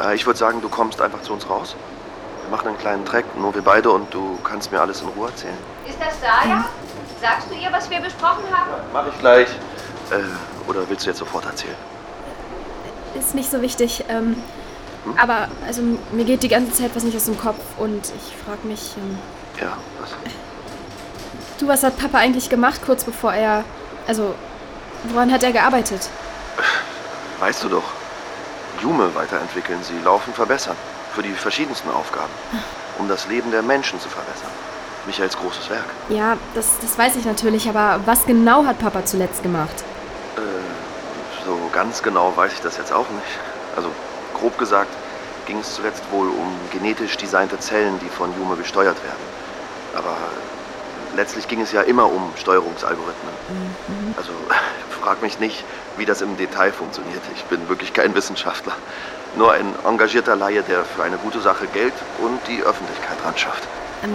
Äh, 0.00 0.14
ich 0.14 0.26
würde 0.26 0.38
sagen, 0.38 0.60
du 0.60 0.68
kommst 0.68 1.00
einfach 1.00 1.22
zu 1.22 1.32
uns 1.32 1.48
raus. 1.48 1.76
Wir 2.42 2.50
machen 2.56 2.68
einen 2.68 2.78
kleinen 2.78 3.04
Track, 3.04 3.24
nur 3.38 3.54
wir 3.54 3.62
beide, 3.62 3.90
und 3.90 4.12
du 4.12 4.38
kannst 4.44 4.70
mir 4.70 4.80
alles 4.80 5.00
in 5.02 5.08
Ruhe 5.08 5.28
erzählen. 5.28 5.56
Ist 5.88 5.98
das 6.00 6.20
Daya? 6.20 6.64
Sagst 7.20 7.50
du 7.50 7.54
ihr, 7.54 7.72
was 7.72 7.88
wir 7.90 8.00
besprochen 8.00 8.44
haben? 8.52 8.70
Mach 8.92 9.06
ich 9.08 9.18
gleich. 9.18 9.48
Äh, 10.10 10.68
oder 10.68 10.88
willst 10.88 11.04
du 11.06 11.10
jetzt 11.10 11.18
sofort 11.18 11.44
erzählen? 11.46 11.74
Ist 13.18 13.34
nicht 13.34 13.50
so 13.50 13.62
wichtig. 13.62 14.04
Ähm, 14.08 14.36
Aber, 15.16 15.48
also, 15.66 15.82
mir 16.12 16.24
geht 16.24 16.42
die 16.42 16.48
ganze 16.48 16.72
Zeit 16.72 16.90
was 16.94 17.02
nicht 17.04 17.16
aus 17.16 17.24
dem 17.24 17.38
Kopf 17.38 17.60
und 17.78 18.00
ich 18.04 18.36
frage 18.44 18.66
mich. 18.66 18.94
Ähm, 18.98 19.18
Ja, 19.60 19.76
was? 20.00 20.10
du, 21.58 21.66
was 21.68 21.82
hat 21.82 21.96
Papa 21.96 22.18
eigentlich 22.18 22.50
gemacht, 22.50 22.80
kurz 22.84 23.04
bevor 23.04 23.32
er. 23.32 23.64
Also, 24.06 24.34
woran 25.04 25.32
hat 25.32 25.42
er 25.42 25.52
gearbeitet? 25.52 26.08
Weißt 27.40 27.62
du 27.64 27.68
doch. 27.68 27.84
Jume 28.82 29.14
weiterentwickeln, 29.14 29.78
sie 29.82 29.98
laufen 30.04 30.32
verbessern. 30.34 30.76
Für 31.14 31.22
die 31.22 31.32
verschiedensten 31.32 31.90
Aufgaben. 31.90 32.32
Um 32.98 33.08
das 33.08 33.26
Leben 33.28 33.50
der 33.50 33.62
Menschen 33.62 34.00
zu 34.00 34.08
verbessern. 34.08 34.50
Michaels 35.06 35.36
großes 35.36 35.70
Werk. 35.70 35.84
Ja, 36.08 36.36
das, 36.54 36.66
das 36.80 36.98
weiß 36.98 37.16
ich 37.16 37.24
natürlich, 37.24 37.68
aber 37.68 38.00
was 38.04 38.26
genau 38.26 38.64
hat 38.66 38.78
Papa 38.78 39.04
zuletzt 39.04 39.42
gemacht? 39.42 39.84
Äh, 40.36 40.40
so 41.44 41.56
ganz 41.72 42.02
genau 42.02 42.36
weiß 42.36 42.52
ich 42.52 42.60
das 42.60 42.76
jetzt 42.76 42.92
auch 42.92 43.08
nicht. 43.10 43.38
Also, 43.76 43.88
grob 44.34 44.58
gesagt, 44.58 44.90
ging 45.46 45.58
es 45.60 45.74
zuletzt 45.74 46.02
wohl 46.10 46.28
um 46.28 46.58
genetisch 46.72 47.16
designte 47.16 47.58
Zellen, 47.60 47.98
die 48.00 48.08
von 48.08 48.34
Jume 48.36 48.56
gesteuert 48.56 48.96
werden. 49.04 49.24
Aber 49.94 50.16
letztlich 51.14 51.46
ging 51.46 51.60
es 51.60 51.72
ja 51.72 51.82
immer 51.82 52.06
um 52.06 52.32
Steuerungsalgorithmen. 52.36 53.34
Also, 54.16 54.32
frag 55.06 55.22
mich 55.22 55.38
nicht, 55.38 55.62
wie 55.98 56.04
das 56.04 56.20
im 56.20 56.36
Detail 56.36 56.72
funktioniert. 56.72 57.22
Ich 57.36 57.44
bin 57.44 57.68
wirklich 57.68 57.92
kein 57.92 58.12
Wissenschaftler. 58.16 58.72
Nur 59.36 59.52
ein 59.52 59.72
engagierter 59.86 60.34
Laie, 60.34 60.64
der 60.64 60.84
für 60.84 61.04
eine 61.04 61.16
gute 61.18 61.40
Sache 61.40 61.68
Geld 61.68 61.92
und 62.18 62.40
die 62.48 62.60
Öffentlichkeit 62.60 63.16
ran 63.24 63.38
schafft. 63.38 63.62
Ähm, 64.02 64.10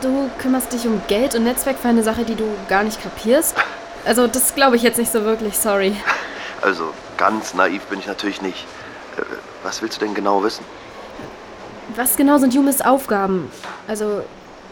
du 0.00 0.30
kümmerst 0.38 0.72
dich 0.72 0.86
um 0.86 1.02
Geld 1.08 1.34
und 1.34 1.44
Netzwerk 1.44 1.78
für 1.78 1.88
eine 1.88 2.02
Sache, 2.02 2.24
die 2.24 2.36
du 2.36 2.44
gar 2.70 2.84
nicht 2.84 3.02
kapierst? 3.02 3.54
Also, 4.06 4.26
das 4.26 4.54
glaube 4.54 4.76
ich 4.76 4.82
jetzt 4.82 4.96
nicht 4.96 5.12
so 5.12 5.24
wirklich, 5.24 5.58
sorry. 5.58 5.94
Also, 6.62 6.94
ganz 7.18 7.52
naiv 7.52 7.82
bin 7.82 7.98
ich 7.98 8.06
natürlich 8.06 8.40
nicht. 8.40 8.64
Äh, 9.18 9.22
Was 9.62 9.82
willst 9.82 10.00
du 10.00 10.06
denn 10.06 10.14
genau 10.14 10.42
wissen? 10.42 10.64
Was 11.96 12.16
genau 12.16 12.38
sind 12.38 12.54
Jumes 12.54 12.80
Aufgaben? 12.80 13.50
Also, 13.86 14.24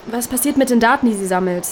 was 0.07 0.29
passiert 0.29 0.57
mit 0.57 0.71
den 0.71 0.81
Daten, 0.81 1.07
die 1.07 1.15
sie 1.15 1.27
sammelt? 1.27 1.67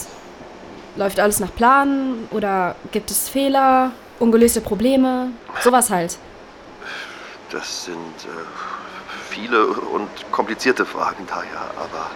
Läuft 0.98 1.20
alles 1.20 1.38
nach 1.38 1.54
Plan 1.54 2.26
oder 2.32 2.74
gibt 2.90 3.12
es 3.12 3.28
Fehler, 3.28 3.92
ungelöste 4.18 4.60
Probleme? 4.60 5.30
Sowas 5.62 5.90
halt. 5.90 6.18
Das 7.52 7.84
sind 7.84 7.94
äh, 7.94 9.30
viele 9.30 9.68
und 9.68 10.08
komplizierte 10.32 10.84
Fragen, 10.84 11.24
Taya. 11.28 11.70
Aber 11.76 12.10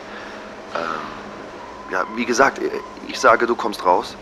ähm, 0.75 1.93
ja, 1.93 2.05
wie 2.17 2.25
gesagt, 2.25 2.61
ich 3.07 3.21
sage, 3.21 3.47
du 3.47 3.55
kommst 3.55 3.85
raus. 3.87 4.17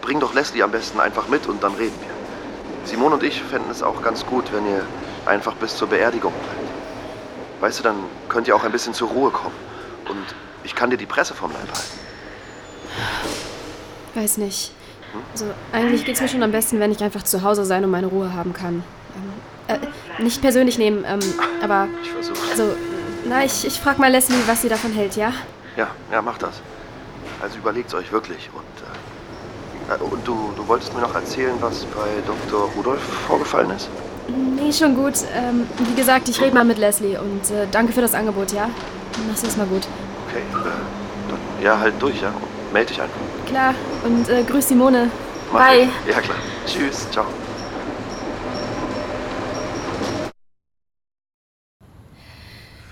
Bring 0.00 0.18
doch 0.18 0.34
Leslie 0.34 0.64
am 0.64 0.72
besten 0.72 0.98
einfach 0.98 1.28
mit 1.28 1.46
und 1.46 1.62
dann 1.62 1.74
reden 1.74 1.94
wir. 2.00 2.88
Simone 2.88 3.14
und 3.14 3.22
ich 3.22 3.40
fänden 3.40 3.70
es 3.70 3.84
auch 3.84 4.02
ganz 4.02 4.26
gut, 4.26 4.52
wenn 4.52 4.66
ihr 4.66 4.84
einfach 5.26 5.54
bis 5.54 5.76
zur 5.76 5.86
Beerdigung 5.86 6.32
bleibt. 6.32 7.62
Weißt 7.62 7.78
du, 7.78 7.84
dann 7.84 7.98
könnt 8.28 8.48
ihr 8.48 8.56
auch 8.56 8.64
ein 8.64 8.72
bisschen 8.72 8.94
zur 8.94 9.10
Ruhe 9.10 9.30
kommen. 9.30 9.54
Und 10.08 10.26
ich 10.64 10.74
kann 10.74 10.90
dir 10.90 10.96
die 10.96 11.06
Presse 11.06 11.34
vom 11.34 11.52
Leib 11.52 11.68
halten. 11.68 12.01
Weiß 14.14 14.38
nicht. 14.38 14.72
Also, 15.32 15.46
eigentlich 15.72 16.04
geht's 16.04 16.20
mir 16.20 16.28
schon 16.28 16.42
am 16.42 16.52
besten, 16.52 16.80
wenn 16.80 16.90
ich 16.90 17.02
einfach 17.02 17.22
zu 17.22 17.42
Hause 17.42 17.64
sein 17.64 17.84
und 17.84 17.90
meine 17.90 18.06
Ruhe 18.06 18.32
haben 18.32 18.52
kann. 18.52 18.82
Ähm, 19.68 19.76
äh, 20.18 20.22
nicht 20.22 20.40
persönlich 20.40 20.78
nehmen, 20.78 21.04
ähm, 21.06 21.20
aber. 21.62 21.88
Ich 22.02 22.10
versuche. 22.10 22.38
Also, 22.50 22.74
na, 23.26 23.44
ich, 23.44 23.66
ich 23.66 23.78
frag 23.78 23.98
mal 23.98 24.10
Leslie, 24.10 24.36
was 24.46 24.62
sie 24.62 24.68
davon 24.68 24.92
hält, 24.92 25.16
ja? 25.16 25.32
Ja, 25.76 25.88
ja, 26.10 26.22
mach 26.22 26.38
das. 26.38 26.60
Also 27.40 27.58
überlegt's 27.58 27.94
euch 27.94 28.10
wirklich. 28.12 28.50
Und, 28.54 28.62
äh, 29.90 29.94
äh, 29.94 30.02
und 30.02 30.26
du, 30.26 30.52
du 30.56 30.66
wolltest 30.68 30.94
mir 30.94 31.00
noch 31.00 31.14
erzählen, 31.14 31.54
was 31.60 31.84
bei 31.84 32.08
Dr. 32.26 32.70
Rudolf 32.76 33.00
vorgefallen 33.26 33.70
ist? 33.70 33.88
Nee, 34.28 34.72
schon 34.72 34.94
gut. 34.94 35.14
Ähm, 35.34 35.66
wie 35.78 35.94
gesagt, 35.94 36.28
ich 36.28 36.40
rede 36.40 36.54
mal 36.54 36.64
mit 36.64 36.78
Leslie 36.78 37.16
und 37.18 37.50
äh, 37.50 37.66
danke 37.70 37.92
für 37.92 38.00
das 38.00 38.14
Angebot, 38.14 38.52
ja? 38.52 38.68
Mach's 39.28 39.42
erstmal 39.42 39.66
gut. 39.66 39.82
Okay, 40.28 40.42
äh, 40.52 40.64
dann 41.28 41.64
ja, 41.64 41.78
halt 41.78 41.94
durch, 42.00 42.20
ja. 42.20 42.32
Meld 42.72 42.90
dich 42.90 43.00
einfach. 43.00 43.20
Klar, 43.52 43.74
und 44.06 44.30
äh, 44.30 44.44
grüß 44.44 44.68
Simone. 44.68 45.10
Mach 45.52 45.68
Bye. 45.68 45.82
ich. 45.82 46.10
Ja, 46.10 46.22
klar. 46.22 46.38
Tschüss, 46.64 47.10
ciao. 47.10 47.26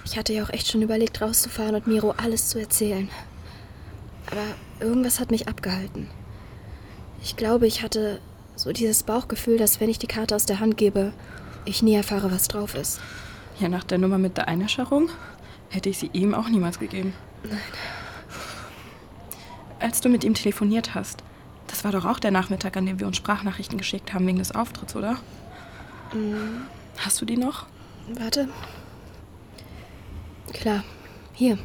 Ich 0.05 0.19
hatte 0.19 0.35
ja 0.35 0.45
auch 0.45 0.51
echt 0.51 0.71
schon 0.71 0.83
überlegt, 0.83 1.23
rauszufahren 1.23 1.77
und 1.77 1.87
Miro 1.87 2.13
alles 2.19 2.51
zu 2.51 2.61
erzählen. 2.61 3.09
Aber 4.31 4.43
irgendwas 4.87 5.19
hat 5.19 5.31
mich 5.31 5.49
abgehalten. 5.49 6.11
Ich 7.23 7.37
glaube, 7.37 7.67
ich 7.67 7.83
hatte 7.83 8.21
so 8.55 8.71
dieses 8.73 9.03
Bauchgefühl, 9.03 9.57
dass 9.57 9.81
wenn 9.81 9.89
ich 9.89 9.99
die 9.99 10.09
Karte 10.09 10.37
aus 10.37 10.45
der 10.45 10.61
Hand 10.61 10.77
gebe, 10.77 11.15
ich 11.65 11.83
nie 11.83 11.95
erfahre, 11.95 12.31
was 12.31 12.49
drauf 12.49 12.75
ist. 12.75 13.01
Ja, 13.61 13.71
nach 13.71 13.85
der 13.85 13.97
Nummer 13.97 14.19
mit 14.19 14.37
der 14.37 14.47
Einäscherung 14.47 15.09
hätte 15.71 15.89
ich 15.89 15.97
sie 15.97 16.11
ihm 16.13 16.35
auch 16.35 16.51
niemals 16.51 16.79
gegeben. 16.79 17.15
Nein. 17.45 17.59
Als 19.81 20.01
du 20.01 20.09
mit 20.09 20.25
ihm 20.25 20.35
telefoniert 20.35 20.95
hast, 20.95 21.25
das 21.67 21.85
war 21.85 21.93
doch 21.93 22.05
auch 22.05 22.19
der 22.19 22.31
Nachmittag, 22.31 22.77
an 22.77 22.87
dem 22.87 23.01
wir 23.01 23.07
uns 23.07 23.17
Sprachnachrichten 23.17 23.79
geschickt 23.79 24.13
haben 24.13 24.27
wegen 24.27 24.39
des 24.39 24.55
Auftritts, 24.55 24.95
oder? 24.95 25.17
Mhm. 26.13 26.67
Hast 26.99 27.21
du 27.21 27.25
die 27.25 27.37
noch? 27.37 27.67
Warte. 28.19 28.49
Klar. 30.53 30.85
Hier. 31.33 31.59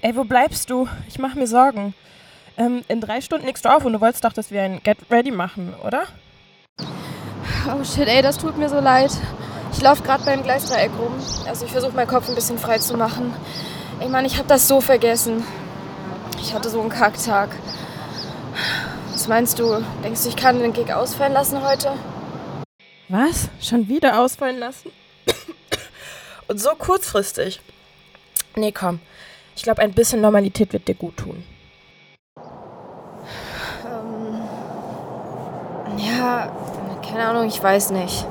Ey, 0.00 0.16
wo 0.16 0.24
bleibst 0.24 0.70
du? 0.70 0.88
Ich 1.06 1.18
mach 1.18 1.34
mir 1.34 1.46
Sorgen. 1.46 1.94
Ähm, 2.56 2.82
in 2.88 3.00
drei 3.00 3.20
Stunden 3.20 3.46
legst 3.46 3.64
du 3.64 3.68
auf 3.68 3.84
und 3.84 3.92
du 3.92 4.00
wolltest 4.00 4.24
doch, 4.24 4.32
dass 4.32 4.50
wir 4.50 4.62
ein 4.62 4.80
Get 4.82 4.98
Ready 5.10 5.30
machen, 5.30 5.74
oder? 5.84 6.04
Oh 7.68 7.84
shit, 7.84 8.08
ey, 8.08 8.22
das 8.22 8.38
tut 8.38 8.56
mir 8.56 8.68
so 8.68 8.80
leid. 8.80 9.10
Ich 9.72 9.82
laufe 9.82 10.02
gerade 10.02 10.24
beim 10.24 10.42
Gleisdreieck 10.42 10.92
rum. 10.98 11.12
Also 11.46 11.66
ich 11.66 11.72
versuche 11.72 11.92
meinen 11.92 12.08
Kopf 12.08 12.28
ein 12.28 12.34
bisschen 12.34 12.58
frei 12.58 12.78
zu 12.78 12.96
machen. 12.96 13.32
Ey 14.00 14.08
Mann, 14.08 14.24
ich 14.24 14.38
habe 14.38 14.48
das 14.48 14.66
so 14.66 14.80
vergessen. 14.80 15.44
Ich 16.38 16.54
hatte 16.54 16.70
so 16.70 16.80
einen 16.80 16.90
Kacktag. 16.90 17.50
Was 19.12 19.28
meinst 19.28 19.58
du? 19.58 19.82
Denkst 20.04 20.22
du, 20.22 20.28
ich 20.28 20.36
kann 20.36 20.58
den 20.60 20.72
Gig 20.72 20.92
ausfallen 20.92 21.32
lassen 21.32 21.62
heute? 21.66 21.92
Was? 23.08 23.48
Schon 23.60 23.88
wieder 23.88 24.20
ausfallen 24.20 24.58
lassen? 24.58 24.90
Und 26.48 26.60
so 26.60 26.70
kurzfristig. 26.70 27.60
Nee, 28.54 28.72
komm. 28.72 29.00
Ich 29.56 29.62
glaube, 29.62 29.82
ein 29.82 29.92
bisschen 29.92 30.20
Normalität 30.20 30.72
wird 30.72 30.86
dir 30.86 30.94
gut 30.94 31.16
tun. 31.16 31.44
Ähm, 33.84 34.42
ja, 35.98 36.52
keine 37.02 37.26
Ahnung, 37.26 37.48
ich 37.48 37.62
weiß 37.62 37.90
nicht. 37.90 38.26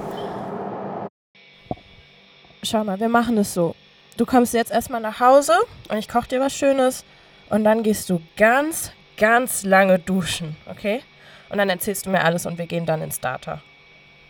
Schau 2.64 2.84
mal, 2.84 3.00
wir 3.00 3.10
machen 3.10 3.38
es 3.38 3.54
so. 3.54 3.76
Du 4.18 4.26
kommst 4.26 4.54
jetzt 4.54 4.72
erstmal 4.72 5.02
nach 5.02 5.20
Hause 5.20 5.54
und 5.90 5.98
ich 5.98 6.08
koche 6.08 6.30
dir 6.30 6.40
was 6.40 6.54
Schönes. 6.54 7.04
Und 7.50 7.64
dann 7.64 7.84
gehst 7.84 8.10
du 8.10 8.22
ganz, 8.38 8.92
ganz 9.18 9.64
lange 9.64 10.00
duschen, 10.00 10.56
okay? 10.70 11.02
Und 11.50 11.58
dann 11.60 11.70
erzählst 11.70 12.06
du 12.06 12.10
mir 12.10 12.24
alles 12.24 12.46
und 12.46 12.58
wir 12.58 12.66
gehen 12.66 12.86
dann 12.86 13.02
ins 13.02 13.18
Starter. 13.18 13.62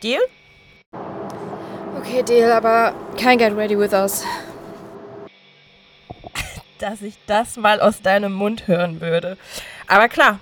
Deal? 0.04 0.22
Okay, 1.98 2.24
Deal, 2.24 2.52
aber 2.52 2.94
kein 3.18 3.38
Get 3.38 3.56
Ready 3.56 3.78
With 3.80 3.94
Us. 3.94 4.24
Dass 6.80 7.02
ich 7.02 7.18
das 7.26 7.56
mal 7.56 7.80
aus 7.80 8.02
deinem 8.02 8.34
Mund 8.34 8.68
hören 8.68 9.00
würde. 9.00 9.38
Aber 9.88 10.10
klar, 10.10 10.40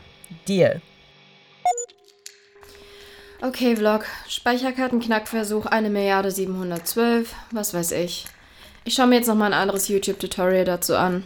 Deal. 0.47 0.81
Okay, 3.41 3.75
Vlog. 3.75 4.05
Speicherkartenknackversuch 4.29 5.65
1 5.65 5.89
Milliarde 5.89 6.31
712. 6.31 7.35
Was 7.51 7.73
weiß 7.73 7.91
ich. 7.91 8.25
Ich 8.85 8.95
schaue 8.95 9.07
mir 9.07 9.15
jetzt 9.15 9.27
nochmal 9.27 9.53
ein 9.53 9.59
anderes 9.59 9.89
YouTube-Tutorial 9.89 10.65
dazu 10.65 10.95
an. 10.95 11.23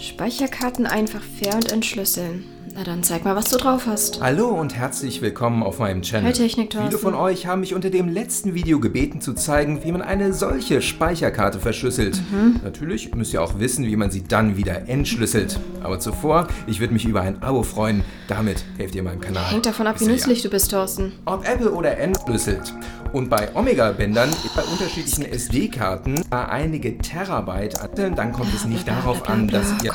Speicherkarten 0.00 0.86
einfach 0.86 1.22
fair 1.22 1.54
und 1.54 1.72
entschlüsseln. 1.72 2.44
Na 2.74 2.84
dann 2.84 3.02
zeig 3.02 3.24
mal, 3.24 3.34
was 3.34 3.48
du 3.50 3.56
drauf 3.56 3.86
hast. 3.86 4.20
Hallo 4.20 4.48
und 4.48 4.74
herzlich 4.74 5.22
willkommen 5.22 5.62
auf 5.62 5.78
meinem 5.78 6.02
Channel. 6.02 6.26
Hi, 6.26 6.32
Technik, 6.32 6.70
Thorsten. 6.70 6.90
Viele 6.90 7.00
von 7.00 7.14
euch 7.14 7.46
haben 7.46 7.60
mich 7.60 7.74
unter 7.74 7.88
dem 7.88 8.08
letzten 8.08 8.54
Video 8.54 8.80
gebeten 8.80 9.22
zu 9.22 9.32
zeigen, 9.32 9.82
wie 9.84 9.92
man 9.92 10.02
eine 10.02 10.34
solche 10.34 10.82
Speicherkarte 10.82 11.58
verschlüsselt. 11.58 12.20
Mhm. 12.30 12.60
Natürlich 12.62 13.14
müsst 13.14 13.32
ihr 13.32 13.42
auch 13.42 13.58
wissen, 13.58 13.86
wie 13.86 13.96
man 13.96 14.10
sie 14.10 14.22
dann 14.22 14.56
wieder 14.58 14.88
entschlüsselt. 14.88 15.58
Aber 15.82 16.00
zuvor, 16.00 16.48
ich 16.66 16.80
würde 16.80 16.92
mich 16.92 17.06
über 17.06 17.22
ein 17.22 17.42
Abo 17.42 17.62
freuen. 17.62 18.04
Damit 18.28 18.62
helft 18.76 18.94
ihr 18.94 19.02
meinem 19.02 19.20
Kanal. 19.20 19.50
Hängt 19.50 19.64
davon 19.64 19.86
ab, 19.86 20.00
wie 20.00 20.06
nützlich 20.06 20.42
du 20.42 20.50
bist, 20.50 20.70
Thorsten. 20.70 21.12
Ob 21.24 21.48
Apple 21.48 21.72
oder 21.72 21.96
entschlüsselt. 21.96 22.74
Und 23.12 23.28
bei 23.28 23.54
Omega-Bändern, 23.54 24.30
bei 24.56 24.62
unterschiedlichen 24.62 25.26
SD-Karten, 25.26 26.22
bei 26.30 26.48
einige 26.48 26.96
Terabyte, 26.96 27.74
dann 28.16 28.32
kommt 28.32 28.54
es 28.54 28.64
nicht 28.64 28.88
darauf 28.88 29.28
an, 29.28 29.48
dass 29.48 29.74
ihr. 29.82 29.92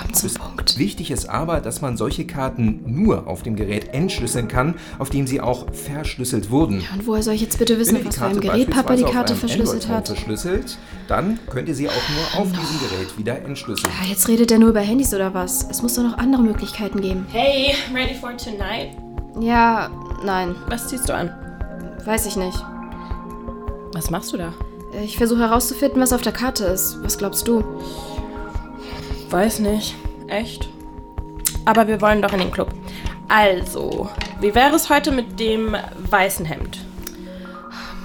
Wichtig 0.78 1.10
ist 1.10 1.28
aber, 1.28 1.60
dass 1.60 1.82
man 1.82 1.98
solche 1.98 2.28
Karten 2.28 2.84
nur 2.86 3.28
auf 3.28 3.42
dem 3.42 3.56
Gerät 3.56 3.94
entschlüsseln 3.94 4.48
kann, 4.48 4.76
auf 5.00 5.10
dem 5.10 5.26
sie 5.26 5.42
auch 5.42 5.74
verschlüsselt 5.74 6.52
wurden. 6.52 6.84
Und 6.94 7.08
woher 7.08 7.24
soll 7.24 7.34
ich 7.34 7.42
jetzt 7.42 7.58
bitte 7.58 7.80
wissen, 7.80 7.98
was 8.06 8.18
für 8.18 8.26
ein 8.26 8.40
Gerät 8.40 8.70
Papa 8.70 8.96
die 8.96 9.04
Karte 9.04 9.36
verschlüsselt 9.36 9.88
hat? 9.88 10.08
verschlüsselt, 10.08 10.78
dann 11.08 11.40
könnt 11.50 11.68
ihr 11.70 11.76
sie 11.76 11.90
auch 11.90 11.94
nur 11.94 12.42
auf 12.42 12.48
diesem 12.52 12.80
Gerät 12.90 13.18
wieder 13.18 13.42
entschlüsseln. 13.44 13.92
Ah, 14.00 14.06
jetzt 14.08 14.28
redet 14.28 14.52
er 14.52 14.60
nur 14.60 14.70
über 14.70 14.82
Handys 14.82 15.14
oder 15.14 15.34
was? 15.34 15.68
Es 15.70 15.82
muss 15.82 15.96
doch 15.96 16.04
noch 16.04 16.18
andere 16.18 16.44
Möglichkeiten 16.44 17.02
geben. 17.02 17.26
Hey, 17.32 17.74
ready 17.94 18.14
for 18.14 18.36
tonight? 18.38 18.92
Ja, 19.40 19.90
nein. 20.24 20.56
Was 20.68 20.88
ziehst 20.88 21.10
du 21.10 21.14
an? 21.16 21.32
Weiß 22.06 22.26
ich 22.26 22.36
nicht. 22.36 22.58
Was 23.94 24.10
machst 24.10 24.34
du 24.34 24.38
da? 24.38 24.54
Ich 25.04 25.18
versuche 25.18 25.42
herauszufinden, 25.42 26.02
was 26.02 26.14
auf 26.14 26.22
der 26.22 26.32
Karte 26.34 26.66
ist. 26.66 26.98
Was 27.04 27.18
glaubst 27.18 27.48
du? 27.48 27.64
Weiß 29.30 29.60
nicht. 29.60 29.96
Echt? 30.28 30.70
Aber 31.66 31.88
wir 31.88 32.02
wollen 32.02 32.22
doch 32.22 32.34
in 32.34 32.40
den 32.40 32.52
Club. 32.52 32.70
Also, 33.28 34.10
wie 34.40 34.56
wäre 34.56 34.76
es 34.76 34.90
heute 34.90 35.12
mit 35.12 35.40
dem 35.40 35.76
weißen 36.10 36.46
Hemd? 36.46 36.80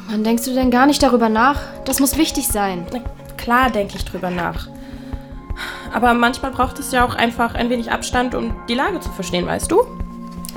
Wann 0.09 0.25
denkst 0.25 0.45
du 0.45 0.55
denn 0.55 0.71
gar 0.71 0.87
nicht 0.87 1.03
darüber 1.03 1.29
nach? 1.29 1.61
Das 1.85 2.01
muss 2.01 2.17
wichtig 2.19 2.49
sein. 2.49 2.87
Na, 2.93 3.01
klar 3.37 3.71
denke 3.71 3.97
ich 3.97 4.05
drüber 4.05 4.31
nach. 4.31 4.69
Aber 5.93 6.13
manchmal 6.15 6.51
braucht 6.51 6.79
es 6.79 6.91
ja 6.91 7.05
auch 7.05 7.15
einfach 7.15 7.55
ein 7.55 7.71
wenig 7.71 7.93
Abstand, 7.93 8.35
um 8.35 8.57
die 8.69 8.75
Lage 8.75 8.99
zu 9.01 9.11
verstehen, 9.11 9.47
weißt 9.47 9.71
du? 9.71 9.85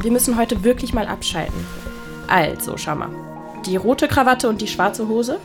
Wir 0.01 0.11
müssen 0.11 0.37
heute 0.37 0.63
wirklich 0.63 0.93
mal 0.93 1.07
abschalten. 1.07 1.65
Also, 2.27 2.77
schau 2.77 2.95
mal. 2.95 3.09
Die 3.65 3.77
rote 3.77 4.07
Krawatte 4.07 4.47
und 4.47 4.61
die 4.61 4.67
schwarze 4.67 5.07
Hose? 5.07 5.39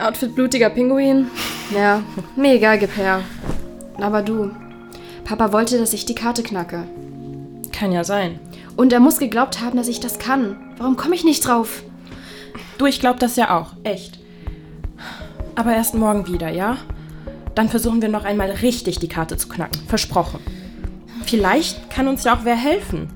Outfit 0.00 0.34
blutiger 0.34 0.70
Pinguin? 0.70 1.26
Ja, 1.74 2.02
mir 2.34 2.54
egal, 2.54 2.78
gib 2.78 2.96
her. 2.96 3.20
Aber 3.98 4.22
du, 4.22 4.50
Papa 5.24 5.52
wollte, 5.52 5.78
dass 5.78 5.92
ich 5.92 6.06
die 6.06 6.14
Karte 6.14 6.42
knacke. 6.42 6.84
Kann 7.72 7.92
ja 7.92 8.04
sein. 8.04 8.38
Und 8.76 8.92
er 8.92 9.00
muss 9.00 9.18
geglaubt 9.18 9.60
haben, 9.60 9.76
dass 9.76 9.88
ich 9.88 10.00
das 10.00 10.18
kann. 10.18 10.56
Warum 10.78 10.96
komme 10.96 11.14
ich 11.14 11.24
nicht 11.24 11.46
drauf? 11.46 11.82
Du, 12.78 12.86
ich 12.86 13.00
glaube 13.00 13.18
das 13.18 13.36
ja 13.36 13.58
auch. 13.58 13.72
Echt. 13.84 14.18
Aber 15.54 15.74
erst 15.74 15.94
morgen 15.94 16.26
wieder, 16.26 16.50
ja? 16.50 16.76
Dann 17.54 17.68
versuchen 17.70 18.02
wir 18.02 18.10
noch 18.10 18.24
einmal 18.24 18.50
richtig 18.50 18.98
die 18.98 19.08
Karte 19.08 19.36
zu 19.36 19.48
knacken. 19.48 19.82
Versprochen. 19.88 20.40
Vielleicht 21.24 21.90
kann 21.90 22.06
uns 22.06 22.24
ja 22.24 22.34
auch 22.34 22.44
wer 22.44 22.56
helfen. 22.56 23.08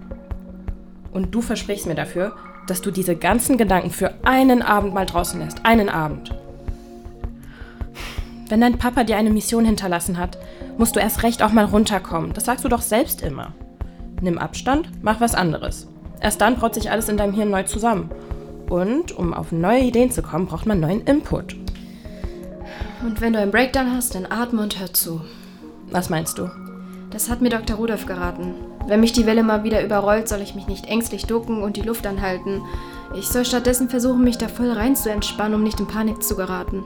Und 1.12 1.34
du 1.34 1.42
versprichst 1.42 1.86
mir 1.86 1.94
dafür, 1.94 2.34
dass 2.70 2.80
du 2.80 2.92
diese 2.92 3.16
ganzen 3.16 3.58
Gedanken 3.58 3.90
für 3.90 4.14
einen 4.22 4.62
Abend 4.62 4.94
mal 4.94 5.04
draußen 5.04 5.40
lässt. 5.40 5.66
Einen 5.66 5.88
Abend. 5.88 6.32
Wenn 8.48 8.60
dein 8.60 8.78
Papa 8.78 9.02
dir 9.02 9.16
eine 9.16 9.30
Mission 9.30 9.64
hinterlassen 9.64 10.18
hat, 10.18 10.38
musst 10.78 10.94
du 10.94 11.00
erst 11.00 11.24
recht 11.24 11.42
auch 11.42 11.52
mal 11.52 11.64
runterkommen. 11.64 12.32
Das 12.32 12.44
sagst 12.44 12.64
du 12.64 12.68
doch 12.68 12.82
selbst 12.82 13.22
immer. 13.22 13.54
Nimm 14.20 14.38
Abstand, 14.38 14.88
mach 15.02 15.20
was 15.20 15.34
anderes. 15.34 15.88
Erst 16.20 16.40
dann 16.40 16.56
braut 16.56 16.74
sich 16.74 16.90
alles 16.90 17.08
in 17.08 17.16
deinem 17.16 17.34
Hirn 17.34 17.50
neu 17.50 17.64
zusammen. 17.64 18.10
Und 18.68 19.18
um 19.18 19.34
auf 19.34 19.50
neue 19.50 19.80
Ideen 19.80 20.12
zu 20.12 20.22
kommen, 20.22 20.46
braucht 20.46 20.66
man 20.66 20.78
neuen 20.78 21.02
Input. 21.02 21.56
Und 23.02 23.20
wenn 23.20 23.32
du 23.32 23.40
einen 23.40 23.50
Breakdown 23.50 23.92
hast, 23.92 24.14
dann 24.14 24.26
atme 24.30 24.62
und 24.62 24.78
hör 24.78 24.92
zu. 24.92 25.22
Was 25.90 26.08
meinst 26.08 26.38
du? 26.38 26.48
Das 27.10 27.28
hat 27.28 27.40
mir 27.40 27.50
Dr. 27.50 27.76
Rudolf 27.76 28.06
geraten. 28.06 28.54
Wenn 28.86 29.00
mich 29.00 29.12
die 29.12 29.26
Welle 29.26 29.42
mal 29.42 29.64
wieder 29.64 29.84
überrollt, 29.84 30.28
soll 30.28 30.40
ich 30.40 30.54
mich 30.54 30.66
nicht 30.66 30.86
ängstlich 30.86 31.26
ducken 31.26 31.62
und 31.62 31.76
die 31.76 31.82
Luft 31.82 32.06
anhalten. 32.06 32.62
Ich 33.14 33.28
soll 33.28 33.44
stattdessen 33.44 33.88
versuchen, 33.88 34.24
mich 34.24 34.38
da 34.38 34.48
voll 34.48 34.70
rein 34.70 34.96
zu 34.96 35.10
entspannen, 35.10 35.54
um 35.54 35.62
nicht 35.62 35.80
in 35.80 35.86
Panik 35.86 36.22
zu 36.22 36.36
geraten. 36.36 36.84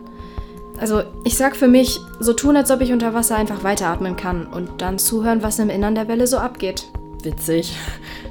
Also, 0.78 1.02
ich 1.22 1.36
sag 1.36 1.54
für 1.54 1.68
mich, 1.68 2.00
so 2.18 2.32
tun, 2.32 2.56
als 2.56 2.70
ob 2.70 2.80
ich 2.80 2.92
unter 2.92 3.14
Wasser 3.14 3.36
einfach 3.36 3.62
weiteratmen 3.62 4.16
kann 4.16 4.46
und 4.46 4.82
dann 4.82 4.98
zuhören, 4.98 5.42
was 5.42 5.58
im 5.58 5.70
Innern 5.70 5.94
der 5.94 6.08
Welle 6.08 6.26
so 6.26 6.38
abgeht. 6.38 6.88
Witzig. 7.22 7.76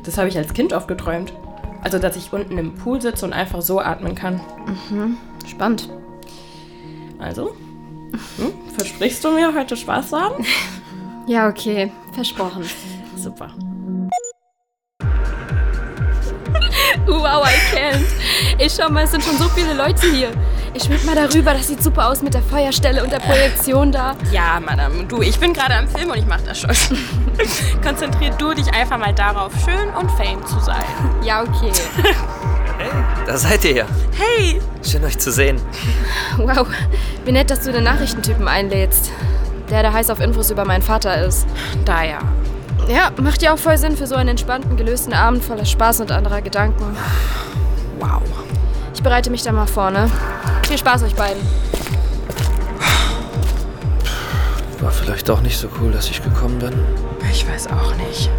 Das 0.03 0.17
habe 0.17 0.27
ich 0.27 0.37
als 0.37 0.53
Kind 0.53 0.73
oft 0.73 0.87
geträumt. 0.87 1.33
Also, 1.81 1.99
dass 1.99 2.17
ich 2.17 2.33
unten 2.33 2.57
im 2.57 2.75
Pool 2.75 3.01
sitze 3.01 3.25
und 3.25 3.33
einfach 3.33 3.61
so 3.61 3.79
atmen 3.79 4.15
kann. 4.15 4.41
Mhm. 4.89 5.17
Spannend. 5.47 5.89
Also? 7.19 7.55
Hm? 8.37 8.51
Versprichst 8.75 9.23
du 9.23 9.31
mir, 9.31 9.53
heute 9.55 9.75
Spaß 9.77 10.09
zu 10.09 10.19
haben? 10.19 10.45
Ja, 11.25 11.47
okay. 11.47 11.89
Versprochen. 12.11 12.65
Super. 13.15 13.49
Wow, 17.05 17.43
I 17.45 17.75
can't. 17.75 18.05
Ey, 18.57 18.69
schau 18.69 18.89
mal, 18.89 19.03
es 19.03 19.11
sind 19.11 19.23
schon 19.23 19.37
so 19.37 19.49
viele 19.49 19.73
Leute 19.73 20.07
hier. 20.07 20.31
Ich 20.73 20.83
schwimm 20.83 21.05
mal 21.05 21.15
darüber, 21.15 21.53
das 21.53 21.67
sieht 21.67 21.83
super 21.83 22.09
aus 22.09 22.21
mit 22.21 22.33
der 22.33 22.41
Feuerstelle 22.41 23.03
und 23.03 23.11
der 23.11 23.19
Projektion 23.19 23.91
da. 23.91 24.15
Ja, 24.31 24.59
Madame, 24.59 25.03
du, 25.05 25.21
ich 25.21 25.39
bin 25.39 25.53
gerade 25.53 25.75
am 25.75 25.87
Film 25.87 26.09
und 26.09 26.17
ich 26.17 26.25
mach 26.25 26.41
das 26.41 26.61
schon. 26.61 26.71
Konzentrier 27.83 28.31
du 28.31 28.53
dich 28.53 28.73
einfach 28.73 28.97
mal 28.97 29.13
darauf, 29.13 29.51
schön 29.63 29.89
und 29.99 30.09
fame 30.11 30.45
zu 30.45 30.59
sein. 30.59 30.83
Ja, 31.23 31.43
okay. 31.43 31.71
Hey, 32.77 32.89
da 33.27 33.37
seid 33.37 33.63
ihr 33.65 33.73
ja. 33.73 33.85
Hey! 34.17 34.59
Schön 34.83 35.03
euch 35.03 35.19
zu 35.19 35.31
sehen. 35.31 35.61
Wow, 36.37 36.67
wie 37.25 37.31
nett, 37.31 37.49
dass 37.49 37.61
du 37.61 37.71
den 37.71 37.83
Nachrichtentypen 37.83 38.47
einlädst. 38.47 39.11
Der, 39.69 39.83
der 39.83 39.93
heiß 39.93 40.09
auf 40.09 40.19
Infos 40.19 40.49
über 40.51 40.65
meinen 40.65 40.81
Vater 40.81 41.23
ist. 41.23 41.47
Da 41.85 42.03
ja. 42.03 42.19
Ja, 42.87 43.11
macht 43.21 43.41
ja 43.41 43.53
auch 43.53 43.57
voll 43.57 43.77
Sinn 43.77 43.95
für 43.95 44.07
so 44.07 44.15
einen 44.15 44.29
entspannten, 44.29 44.75
gelösten 44.77 45.13
Abend 45.13 45.43
voller 45.43 45.65
Spaß 45.65 46.01
und 46.01 46.11
anderer 46.11 46.41
Gedanken. 46.41 46.95
Wow. 47.99 48.21
Ich 48.93 49.01
bereite 49.01 49.29
mich 49.29 49.43
dann 49.43 49.55
mal 49.55 49.67
vor, 49.67 49.89
ne? 49.89 50.09
Viel 50.67 50.77
Spaß 50.77 51.03
euch 51.03 51.15
beiden. 51.15 51.41
War 54.79 54.91
vielleicht 54.91 55.29
doch 55.29 55.41
nicht 55.41 55.57
so 55.57 55.69
cool, 55.79 55.91
dass 55.91 56.09
ich 56.09 56.21
gekommen 56.21 56.59
bin. 56.59 56.73
Ich 57.31 57.47
weiß 57.49 57.67
auch 57.67 57.95
nicht. 57.95 58.29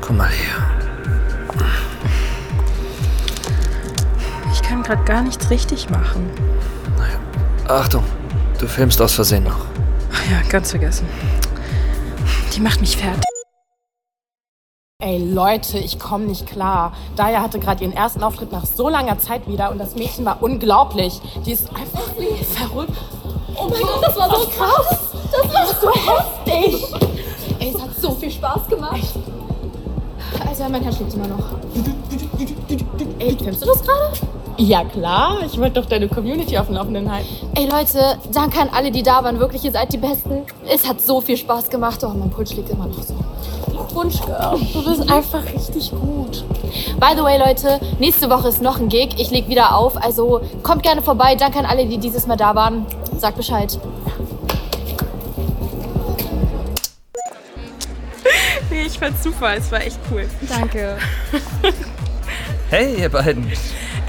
Komm 0.00 0.16
mal 0.16 0.28
her. 0.28 0.70
Ich 4.52 4.62
kann 4.62 4.82
gerade 4.82 5.04
gar 5.04 5.22
nichts 5.22 5.50
richtig 5.50 5.90
machen. 5.90 6.30
Achtung, 7.68 8.04
du 8.58 8.66
filmst 8.66 9.00
aus 9.00 9.14
Versehen 9.14 9.44
noch. 9.44 9.66
Ach 10.12 10.30
ja, 10.30 10.40
ganz 10.48 10.70
vergessen. 10.70 11.06
Die 12.54 12.60
macht 12.60 12.80
mich 12.80 12.96
fertig. 12.96 13.22
Ey 15.02 15.18
Leute, 15.18 15.78
ich 15.78 15.98
komme 15.98 16.26
nicht 16.26 16.46
klar. 16.46 16.92
Daya 17.16 17.40
hatte 17.40 17.58
gerade 17.58 17.84
ihren 17.84 17.94
ersten 17.94 18.22
Auftritt 18.22 18.52
nach 18.52 18.66
so 18.66 18.88
langer 18.88 19.18
Zeit 19.18 19.48
wieder 19.48 19.70
und 19.70 19.78
das 19.78 19.94
Mädchen 19.94 20.24
war 20.26 20.42
unglaublich. 20.42 21.20
Die 21.46 21.52
ist 21.52 21.70
einfach 21.70 22.02
verrückt. 22.52 22.92
Oh 23.56 23.68
mein 23.68 23.80
Gott, 23.80 24.02
das 24.02 24.16
war 24.16 24.28
so 24.28 24.46
krass. 24.48 24.98
Das 25.32 25.54
war 25.54 25.66
so 25.80 25.90
heftig. 25.92 26.86
Ey, 27.60 27.72
es 27.74 27.80
hat 27.80 27.94
so 27.98 28.12
viel 28.12 28.30
Spaß 28.30 28.66
gemacht. 28.68 29.14
Also, 30.46 30.68
mein 30.68 30.82
Herz 30.82 30.96
schlägt 30.96 31.14
immer 31.14 31.28
noch. 31.28 31.44
Ey, 33.18 33.36
filmst 33.38 33.62
du 33.62 33.66
das 33.66 33.82
gerade? 33.82 34.12
Ja 34.60 34.84
klar, 34.84 35.38
ich 35.46 35.58
wollte 35.58 35.80
doch 35.80 35.88
deine 35.88 36.06
Community 36.06 36.58
auf 36.58 36.66
dem 36.66 36.74
Laufenden 36.74 37.10
halten. 37.10 37.28
Ey 37.54 37.64
Leute, 37.64 38.18
danke 38.30 38.60
an 38.60 38.68
alle, 38.70 38.90
die 38.90 39.02
da 39.02 39.24
waren. 39.24 39.40
Wirklich, 39.40 39.64
ihr 39.64 39.72
seid 39.72 39.90
die 39.90 39.96
Besten. 39.96 40.42
Es 40.68 40.86
hat 40.86 41.00
so 41.00 41.22
viel 41.22 41.38
Spaß 41.38 41.70
gemacht. 41.70 42.04
Oh, 42.04 42.10
mein 42.10 42.28
Puls 42.28 42.52
schlägt 42.52 42.68
immer 42.68 42.86
noch 42.86 43.02
so. 43.02 43.14
Girl. 44.26 44.60
Du 44.74 44.84
bist 44.84 45.10
einfach 45.10 45.42
richtig 45.54 45.90
gut. 45.90 46.44
By 47.00 47.16
the 47.16 47.22
way, 47.22 47.38
Leute, 47.38 47.80
nächste 47.98 48.28
Woche 48.28 48.48
ist 48.48 48.60
noch 48.60 48.78
ein 48.78 48.90
Gig. 48.90 49.14
Ich 49.16 49.30
leg 49.30 49.48
wieder 49.48 49.74
auf. 49.74 49.96
Also 49.96 50.42
kommt 50.62 50.82
gerne 50.82 51.00
vorbei. 51.00 51.36
Danke 51.36 51.58
an 51.60 51.64
alle, 51.64 51.86
die 51.86 51.96
dieses 51.96 52.26
Mal 52.26 52.36
da 52.36 52.54
waren. 52.54 52.84
Sagt 53.16 53.38
Bescheid. 53.38 53.78
Nee, 58.70 58.82
ich 58.86 58.98
fand's 58.98 59.24
super. 59.24 59.54
Es 59.56 59.72
war 59.72 59.80
echt 59.80 59.98
cool. 60.10 60.28
Danke. 60.46 60.98
Hey, 62.70 63.00
ihr 63.00 63.08
beiden. 63.08 63.50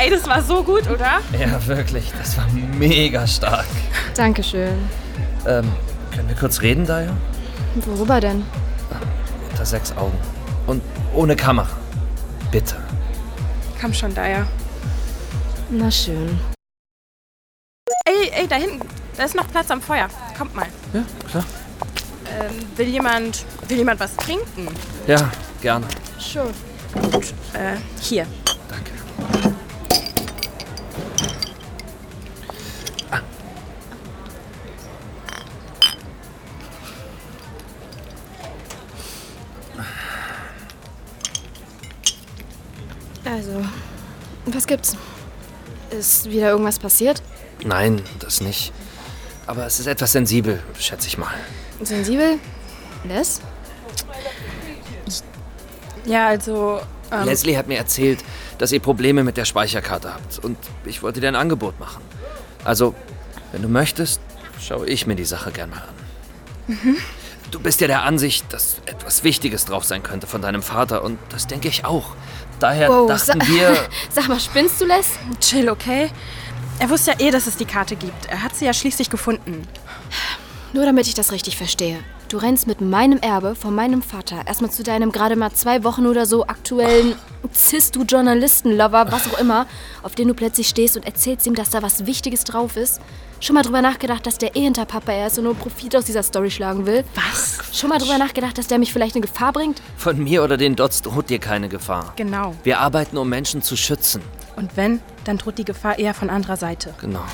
Ey, 0.01 0.09
das 0.09 0.25
war 0.27 0.41
so 0.41 0.63
gut, 0.63 0.89
oder? 0.89 1.21
Ja, 1.39 1.67
wirklich. 1.67 2.11
Das 2.17 2.35
war 2.35 2.47
mega 2.79 3.27
stark. 3.27 3.67
Dankeschön. 4.15 4.89
Ähm, 5.45 5.71
können 6.15 6.27
wir 6.27 6.35
kurz 6.35 6.59
reden, 6.63 6.87
Daya? 6.87 7.15
Worüber 7.75 8.19
denn? 8.19 8.43
Unter 9.51 9.63
sechs 9.63 9.95
Augen. 9.95 10.17
Und 10.65 10.81
ohne 11.13 11.35
Kamera. 11.35 11.69
Bitte. 12.51 12.77
Komm 13.79 13.93
schon, 13.93 14.15
Daya. 14.15 14.47
Na 15.69 15.91
schön. 15.91 16.39
Ey, 18.05 18.31
ey, 18.33 18.47
da 18.47 18.55
hinten. 18.55 18.87
Da 19.17 19.25
ist 19.25 19.35
noch 19.35 19.47
Platz 19.49 19.69
am 19.69 19.81
Feuer. 19.81 20.07
Kommt 20.35 20.55
mal. 20.55 20.65
Ja, 20.93 21.03
klar. 21.29 21.45
Ähm, 22.39 22.55
will 22.75 22.87
jemand, 22.87 23.45
will 23.67 23.77
jemand 23.77 23.99
was 23.99 24.15
trinken? 24.15 24.67
Ja, 25.05 25.29
gerne. 25.61 25.85
Schon. 26.17 26.49
Gut, 27.11 27.35
äh, 27.53 27.77
hier. 28.01 28.25
Also, 43.41 43.65
was 44.45 44.67
gibt's? 44.67 44.95
Ist 45.89 46.29
wieder 46.29 46.51
irgendwas 46.51 46.77
passiert? 46.77 47.23
Nein, 47.65 48.03
das 48.19 48.39
nicht. 48.39 48.71
Aber 49.47 49.65
es 49.65 49.79
ist 49.79 49.87
etwas 49.87 50.11
sensibel, 50.11 50.61
schätze 50.77 51.07
ich 51.07 51.17
mal. 51.17 51.33
Sensibel? 51.81 52.37
Les? 53.03 53.41
Ja, 56.05 56.27
also. 56.27 56.81
Ähm, 57.11 57.25
Leslie 57.25 57.57
hat 57.57 57.67
mir 57.67 57.79
erzählt, 57.79 58.23
dass 58.59 58.71
ihr 58.71 58.79
Probleme 58.79 59.23
mit 59.23 59.37
der 59.37 59.45
Speicherkarte 59.45 60.13
habt 60.13 60.37
und 60.37 60.57
ich 60.85 61.01
wollte 61.01 61.19
dir 61.19 61.27
ein 61.27 61.35
Angebot 61.35 61.79
machen. 61.79 62.03
Also, 62.63 62.93
wenn 63.53 63.63
du 63.63 63.69
möchtest, 63.69 64.21
schaue 64.59 64.85
ich 64.85 65.07
mir 65.07 65.15
die 65.15 65.25
Sache 65.25 65.51
gern 65.51 65.71
mal 65.71 65.77
an. 65.77 65.95
Mhm. 66.67 66.97
Du 67.49 67.59
bist 67.59 67.81
ja 67.81 67.87
der 67.87 68.03
Ansicht, 68.03 68.53
dass 68.53 68.77
etwas 68.85 69.23
Wichtiges 69.23 69.65
drauf 69.65 69.83
sein 69.83 70.03
könnte 70.03 70.27
von 70.27 70.43
deinem 70.43 70.61
Vater 70.61 71.03
und 71.03 71.17
das 71.29 71.47
denke 71.47 71.69
ich 71.69 71.85
auch. 71.85 72.15
Daher 72.61 72.89
Wow, 72.89 73.07
dachten 73.07 73.41
sa- 73.41 73.47
wir. 73.47 73.75
Sag 74.09 74.27
mal, 74.27 74.39
spinnst 74.39 74.79
du, 74.79 74.85
Les? 74.85 75.07
Chill, 75.39 75.67
okay? 75.69 76.09
Er 76.79 76.89
wusste 76.89 77.11
ja 77.11 77.19
eh, 77.27 77.31
dass 77.31 77.47
es 77.47 77.57
die 77.57 77.65
Karte 77.65 77.95
gibt. 77.95 78.27
Er 78.27 78.41
hat 78.43 78.55
sie 78.55 78.65
ja 78.65 78.73
schließlich 78.73 79.09
gefunden. 79.09 79.67
Nur 80.73 80.85
damit 80.85 81.07
ich 81.07 81.13
das 81.15 81.31
richtig 81.31 81.57
verstehe. 81.57 81.99
Du 82.31 82.37
rennst 82.37 82.65
mit 82.65 82.79
meinem 82.79 83.19
Erbe 83.19 83.55
von 83.55 83.75
meinem 83.75 84.01
Vater 84.01 84.47
erstmal 84.47 84.71
zu 84.71 84.83
deinem 84.83 85.11
gerade 85.11 85.35
mal 85.35 85.51
zwei 85.51 85.83
Wochen 85.83 86.05
oder 86.05 86.25
so 86.25 86.47
aktuellen 86.47 87.15
Cis-Du-Journalisten-Lover, 87.53 89.11
was 89.11 89.27
auch 89.27 89.37
immer, 89.37 89.67
auf 90.01 90.15
den 90.15 90.29
du 90.29 90.33
plötzlich 90.33 90.69
stehst 90.69 90.95
und 90.95 91.05
erzählst 91.05 91.45
ihm, 91.45 91.55
dass 91.55 91.71
da 91.71 91.81
was 91.81 92.05
Wichtiges 92.05 92.45
drauf 92.45 92.77
ist. 92.77 93.01
Schon 93.41 93.55
mal 93.55 93.63
drüber 93.63 93.81
nachgedacht, 93.81 94.25
dass 94.25 94.37
der 94.37 94.55
eh 94.55 94.61
hinter 94.61 94.85
Papa 94.85 95.11
er 95.11 95.27
ist 95.27 95.39
und 95.39 95.43
nur 95.43 95.55
Profit 95.55 95.93
aus 95.93 96.05
dieser 96.05 96.23
Story 96.23 96.49
schlagen 96.49 96.85
will? 96.85 97.03
Was? 97.15 97.77
Schon 97.77 97.89
mal 97.89 97.99
drüber 97.99 98.17
nachgedacht, 98.17 98.57
dass 98.57 98.67
der 98.67 98.79
mich 98.79 98.93
vielleicht 98.93 99.17
in 99.17 99.23
Gefahr 99.23 99.51
bringt? 99.51 99.81
Von 99.97 100.23
mir 100.23 100.41
oder 100.41 100.55
den 100.55 100.77
Dots 100.77 101.01
droht 101.01 101.29
dir 101.29 101.39
keine 101.39 101.67
Gefahr. 101.67 102.13
Genau. 102.15 102.55
Wir 102.63 102.79
arbeiten, 102.79 103.17
um 103.17 103.27
Menschen 103.27 103.61
zu 103.61 103.75
schützen. 103.75 104.21
Und 104.55 104.77
wenn, 104.77 105.01
dann 105.25 105.37
droht 105.37 105.57
die 105.57 105.65
Gefahr 105.65 105.99
eher 105.99 106.13
von 106.13 106.29
anderer 106.29 106.55
Seite. 106.55 106.93
Genau. 107.01 107.25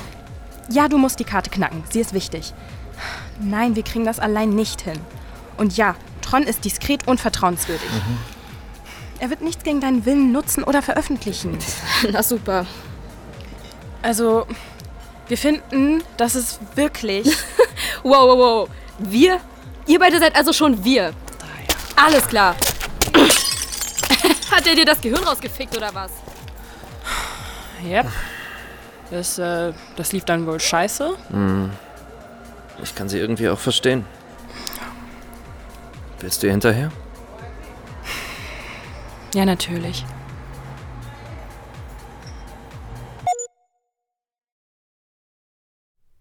Ja, 0.70 0.88
du 0.88 0.98
musst 0.98 1.20
die 1.20 1.24
Karte 1.24 1.50
knacken. 1.50 1.84
Sie 1.88 2.00
ist 2.00 2.14
wichtig. 2.14 2.52
Nein, 3.40 3.76
wir 3.76 3.82
kriegen 3.82 4.04
das 4.04 4.18
allein 4.18 4.50
nicht 4.50 4.80
hin. 4.82 4.98
Und 5.56 5.76
ja, 5.76 5.94
Tron 6.22 6.42
ist 6.42 6.64
diskret 6.64 7.06
und 7.06 7.20
vertrauenswürdig. 7.20 7.88
Er 9.20 9.30
wird 9.30 9.40
nichts 9.40 9.64
gegen 9.64 9.80
deinen 9.80 10.04
Willen 10.04 10.32
nutzen 10.32 10.62
oder 10.62 10.82
veröffentlichen. 10.82 11.58
Na 12.12 12.22
super. 12.22 12.66
Also, 14.02 14.46
wir 15.26 15.36
finden, 15.36 16.02
dass 16.16 16.34
es 16.34 16.60
wirklich. 16.74 17.26
wow, 18.02 18.28
wow, 18.28 18.38
wow. 18.38 18.68
Wir? 18.98 19.40
Ihr 19.86 19.98
beide 19.98 20.18
seid 20.18 20.36
also 20.36 20.52
schon 20.52 20.84
wir. 20.84 21.12
Alles 21.96 22.26
klar. 22.28 22.54
Hat 24.50 24.66
er 24.66 24.74
dir 24.74 24.84
das 24.84 25.00
Gehirn 25.00 25.24
rausgefickt 25.24 25.76
oder 25.76 25.92
was? 25.94 26.10
Yep. 27.84 28.06
Das, 29.10 29.38
äh, 29.38 29.72
das 29.96 30.12
lief 30.12 30.24
dann 30.24 30.46
wohl 30.46 30.60
scheiße. 30.60 31.16
Hm. 31.30 31.70
Ich 32.82 32.94
kann 32.94 33.08
sie 33.08 33.18
irgendwie 33.18 33.48
auch 33.48 33.58
verstehen. 33.58 34.04
Willst 36.20 36.42
du 36.42 36.46
ihr 36.46 36.52
hinterher? 36.52 36.90
Ja, 39.34 39.44
natürlich. 39.44 40.04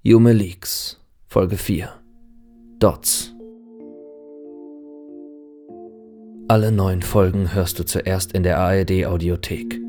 Yume 0.04 0.32
Leaks, 0.34 1.02
Folge 1.28 1.58
4. 1.58 1.92
Dots. 2.80 3.34
Alle 6.48 6.72
neun 6.72 7.02
Folgen 7.02 7.54
hörst 7.54 7.78
du 7.80 7.84
zuerst 7.84 8.32
in 8.32 8.44
der 8.44 8.58
ARD 8.58 9.06
Audiothek. 9.06 9.82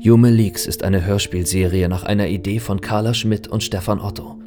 Yume 0.00 0.30
Leaks 0.30 0.66
ist 0.66 0.82
eine 0.82 1.04
Hörspielserie 1.04 1.88
nach 1.88 2.02
einer 2.02 2.26
Idee 2.26 2.58
von 2.58 2.80
Carla 2.80 3.14
Schmidt 3.14 3.46
und 3.46 3.62
Stefan 3.62 4.00
Otto. 4.00 4.41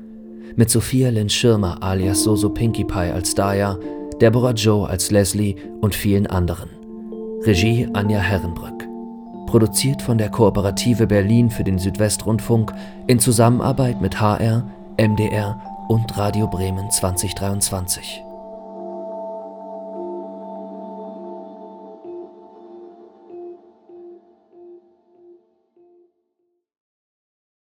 Mit 0.57 0.69
Sophia 0.69 1.09
Lynn 1.09 1.29
Schirmer 1.29 1.83
alias 1.83 2.23
Soso 2.23 2.49
Pinkie 2.49 2.85
Pie 2.85 3.11
als 3.11 3.35
Daya, 3.35 3.77
Deborah 4.21 4.53
Joe 4.53 4.87
als 4.87 5.11
Leslie 5.11 5.55
und 5.81 5.93
vielen 5.93 6.27
anderen. 6.27 6.69
Regie 7.43 7.89
Anja 7.93 8.19
Herrenbrück. 8.19 8.87
Produziert 9.47 10.01
von 10.01 10.17
der 10.17 10.29
Kooperative 10.29 11.07
Berlin 11.07 11.49
für 11.49 11.65
den 11.65 11.77
Südwestrundfunk 11.77 12.73
in 13.07 13.19
Zusammenarbeit 13.19 14.01
mit 14.01 14.19
HR, 14.21 14.65
MDR 14.97 15.61
und 15.89 16.17
Radio 16.17 16.47
Bremen 16.47 16.89
2023. 16.89 18.24